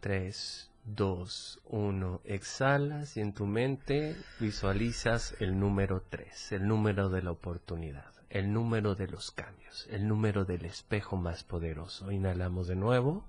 [0.00, 7.22] 3, 2, 1, exhalas y en tu mente visualizas el número 3, el número de
[7.22, 12.12] la oportunidad, el número de los cambios, el número del espejo más poderoso.
[12.12, 13.24] Inhalamos de nuevo.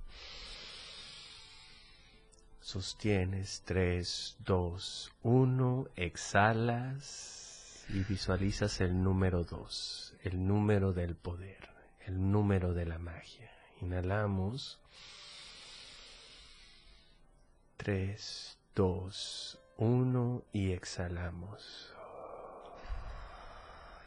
[2.60, 11.70] Sostienes 3, 2, 1, exhalas y visualizas el número 2, el número del poder,
[12.06, 13.50] el número de la magia.
[13.82, 14.80] Inhalamos.
[17.78, 21.94] 3, 2, 1 y exhalamos.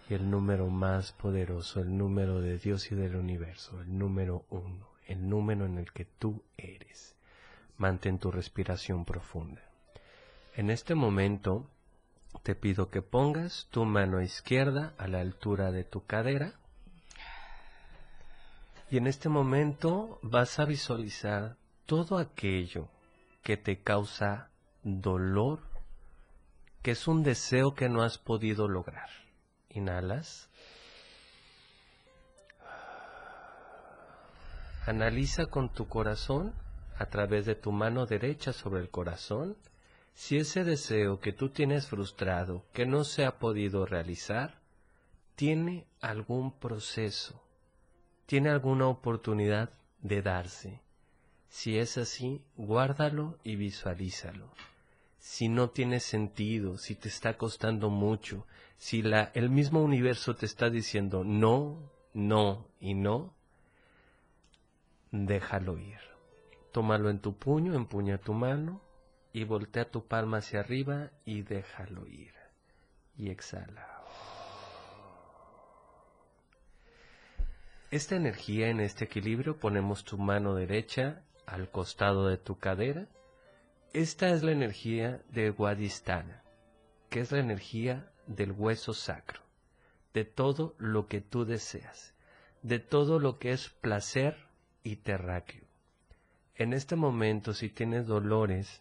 [0.08, 4.86] Y el número más poderoso, el número de Dios y del universo, el número 1,
[5.06, 7.16] el número en el que tú eres,
[7.78, 9.62] mantén tu respiración profunda.
[10.56, 11.70] En este momento
[12.42, 16.54] te pido que pongas tu mano izquierda a la altura de tu cadera
[18.90, 21.56] y en este momento vas a visualizar
[21.86, 22.88] todo aquello
[23.42, 24.50] que te causa
[24.82, 25.60] dolor,
[26.82, 29.08] que es un deseo que no has podido lograr.
[29.70, 30.48] Inhalas.
[34.86, 36.54] Analiza con tu corazón,
[36.98, 39.56] a través de tu mano derecha sobre el corazón,
[40.14, 44.60] si ese deseo que tú tienes frustrado, que no se ha podido realizar,
[45.34, 47.42] tiene algún proceso,
[48.26, 49.70] tiene alguna oportunidad
[50.02, 50.80] de darse.
[51.50, 54.48] Si es así, guárdalo y visualízalo.
[55.18, 58.46] Si no tiene sentido, si te está costando mucho,
[58.78, 59.02] si
[59.34, 63.34] el mismo universo te está diciendo no, no y no,
[65.10, 65.98] déjalo ir.
[66.72, 68.80] Tómalo en tu puño, empuña tu mano
[69.32, 72.32] y voltea tu palma hacia arriba y déjalo ir.
[73.18, 73.86] Y exhala.
[77.90, 83.06] Esta energía en este equilibrio ponemos tu mano derecha al costado de tu cadera.
[83.92, 86.42] Esta es la energía de Guadistana,
[87.08, 89.40] que es la energía del hueso sacro,
[90.14, 92.14] de todo lo que tú deseas,
[92.62, 94.36] de todo lo que es placer
[94.84, 95.64] y terráqueo.
[96.54, 98.80] En este momento, si tienes dolores,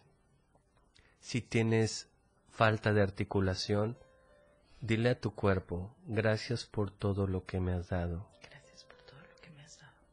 [1.18, 2.08] si tienes
[2.50, 3.98] falta de articulación,
[4.80, 8.29] dile a tu cuerpo, gracias por todo lo que me has dado.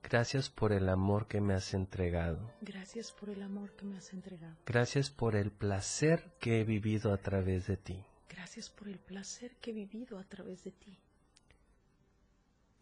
[0.09, 2.49] Gracias por el amor que me has entregado.
[2.61, 4.55] Gracias por el amor que me has entregado.
[4.65, 8.01] Gracias por el placer que he vivido a través de ti.
[8.29, 10.97] Gracias por el placer que he vivido a través de ti.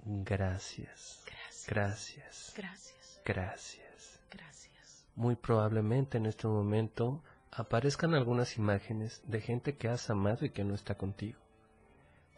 [0.03, 1.23] Gracias.
[1.25, 1.65] Gracias.
[1.67, 2.53] Gracias.
[2.55, 3.21] Gracias.
[3.25, 4.19] Gracias.
[4.29, 5.05] Gracias.
[5.15, 10.63] Muy probablemente en este momento aparezcan algunas imágenes de gente que has amado y que
[10.63, 11.39] no está contigo.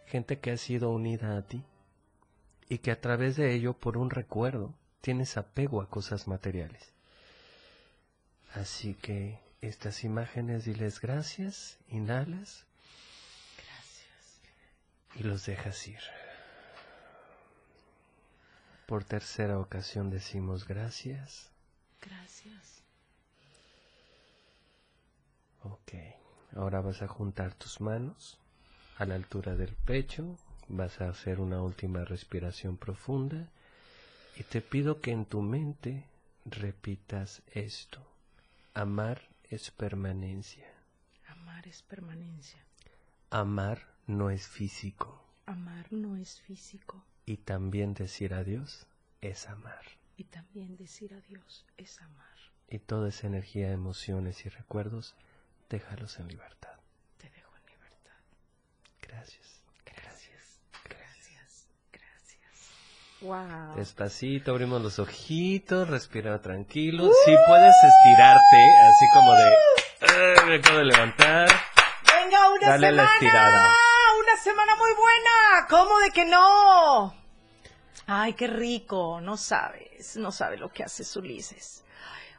[0.05, 1.61] Gente que ha sido unida a ti
[2.69, 6.93] y que a través de ello, por un recuerdo, tienes apego a cosas materiales.
[8.53, 12.65] Así que estas imágenes diles gracias, inhalas
[13.57, 14.41] Gracias.
[15.15, 15.99] y los dejas ir.
[18.85, 21.51] Por tercera ocasión decimos gracias.
[22.01, 22.81] Gracias.
[25.63, 25.93] Ok.
[26.55, 28.39] Ahora vas a juntar tus manos
[28.97, 30.37] a la altura del pecho.
[30.69, 33.47] Vas a hacer una última respiración profunda.
[34.37, 36.05] Y te pido que en tu mente
[36.45, 37.99] repitas esto.
[38.73, 40.67] Amar es permanencia.
[41.27, 42.59] Amar es permanencia.
[43.29, 45.23] Amar no es físico.
[45.45, 47.03] Amar no es físico.
[47.25, 48.85] Y también decir adiós
[49.21, 49.83] es amar.
[50.17, 52.37] Y también decir adiós es amar.
[52.69, 55.15] Y toda esa energía, emociones y recuerdos,
[55.69, 56.77] déjalos en libertad.
[57.17, 58.19] Te dejo en libertad.
[59.01, 59.61] Gracias.
[59.85, 60.59] Gracias.
[60.83, 61.67] Gracias.
[61.91, 62.71] Gracias.
[63.21, 63.75] Wow.
[63.75, 67.09] Despacito, abrimos los ojitos, respira tranquilo.
[67.25, 68.57] Si puedes estirarte,
[68.89, 69.55] así como de...
[70.01, 71.49] "Ay, me acabo de levantar.
[72.13, 73.13] Venga, una Dale la semana.
[73.13, 73.67] estirada.
[74.21, 75.67] Una semana muy buena.
[75.69, 77.15] ¿Cómo de que no?
[78.05, 79.19] Ay, qué rico.
[79.19, 81.83] No sabes, no sabe lo que hace Ulises.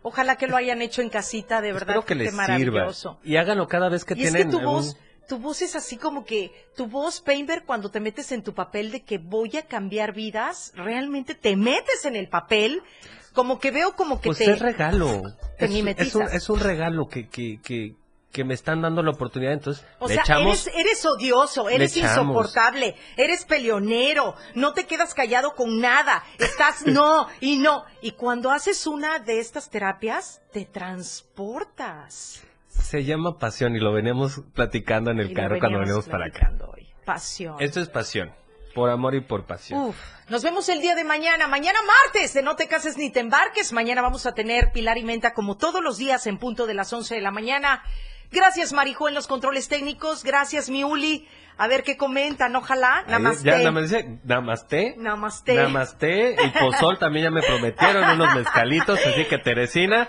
[0.03, 1.89] Ojalá que lo hayan hecho en casita, de verdad.
[1.91, 2.43] Espero que qué les sirva.
[2.47, 3.19] maravilloso.
[3.25, 4.97] Y háganlo cada vez que y es tienen que tu voz,
[5.29, 8.91] tu voz es así como que, tu voz, Painter, cuando te metes en tu papel
[8.91, 12.83] de que voy a cambiar vidas, realmente te metes en el papel,
[13.35, 14.51] como que veo como que Pues te...
[14.51, 15.23] es regalo.
[15.59, 16.35] te Es, es un, mimetizas.
[16.35, 17.95] es un regalo que, que, que,
[18.33, 19.53] que me están dando la oportunidad.
[19.53, 20.67] Entonces, O le sea, echamos...
[20.67, 27.29] eres, eres odioso, eres insoportable, eres peleonero, no te quedas callado con nada, estás no
[27.41, 27.85] y no.
[28.01, 32.43] Y cuando haces una de estas terapias, te transportas.
[32.83, 36.53] Se llama pasión y lo veníamos platicando en el Y carro cuando veníamos para acá.
[36.73, 36.89] hoy.
[37.05, 37.57] Pasión.
[37.61, 38.33] Esto es pasión.
[38.75, 39.81] Por amor y por pasión.
[39.81, 39.97] Uf,
[40.29, 43.73] nos vemos el día de mañana, mañana martes, de no te cases ni te embarques.
[43.73, 46.93] Mañana vamos a tener Pilar y Menta como todos los días en punto de las
[46.93, 47.83] 11 de la mañana.
[48.31, 51.27] Gracias Marijo en los controles técnicos, gracias Miuli.
[51.59, 53.05] A ver qué comentan, ojalá.
[53.09, 53.45] Namaste.
[53.45, 54.95] Ya nada más dice namaste.
[54.97, 55.55] Namaste.
[55.55, 56.37] Namaste.
[56.45, 59.01] Y pozol también ya me prometieron unos mezcalitos.
[59.05, 60.09] Así que Teresina,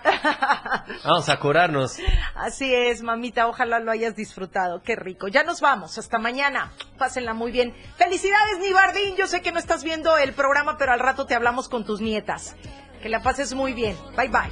[1.03, 1.97] vamos a curarnos.
[2.35, 4.84] Así es, mamita, ojalá lo hayas disfrutado.
[4.84, 5.27] Qué rico.
[5.27, 5.97] Ya nos vamos.
[5.97, 6.71] Hasta mañana.
[6.99, 7.73] Pásenla muy bien.
[7.97, 9.15] Felicidades, Nibardín.
[9.15, 11.99] Yo sé que no estás viendo el programa, pero al rato te hablamos con tus
[11.99, 12.55] nietas.
[13.01, 13.97] Que la pases muy bien.
[14.15, 14.51] Bye bye.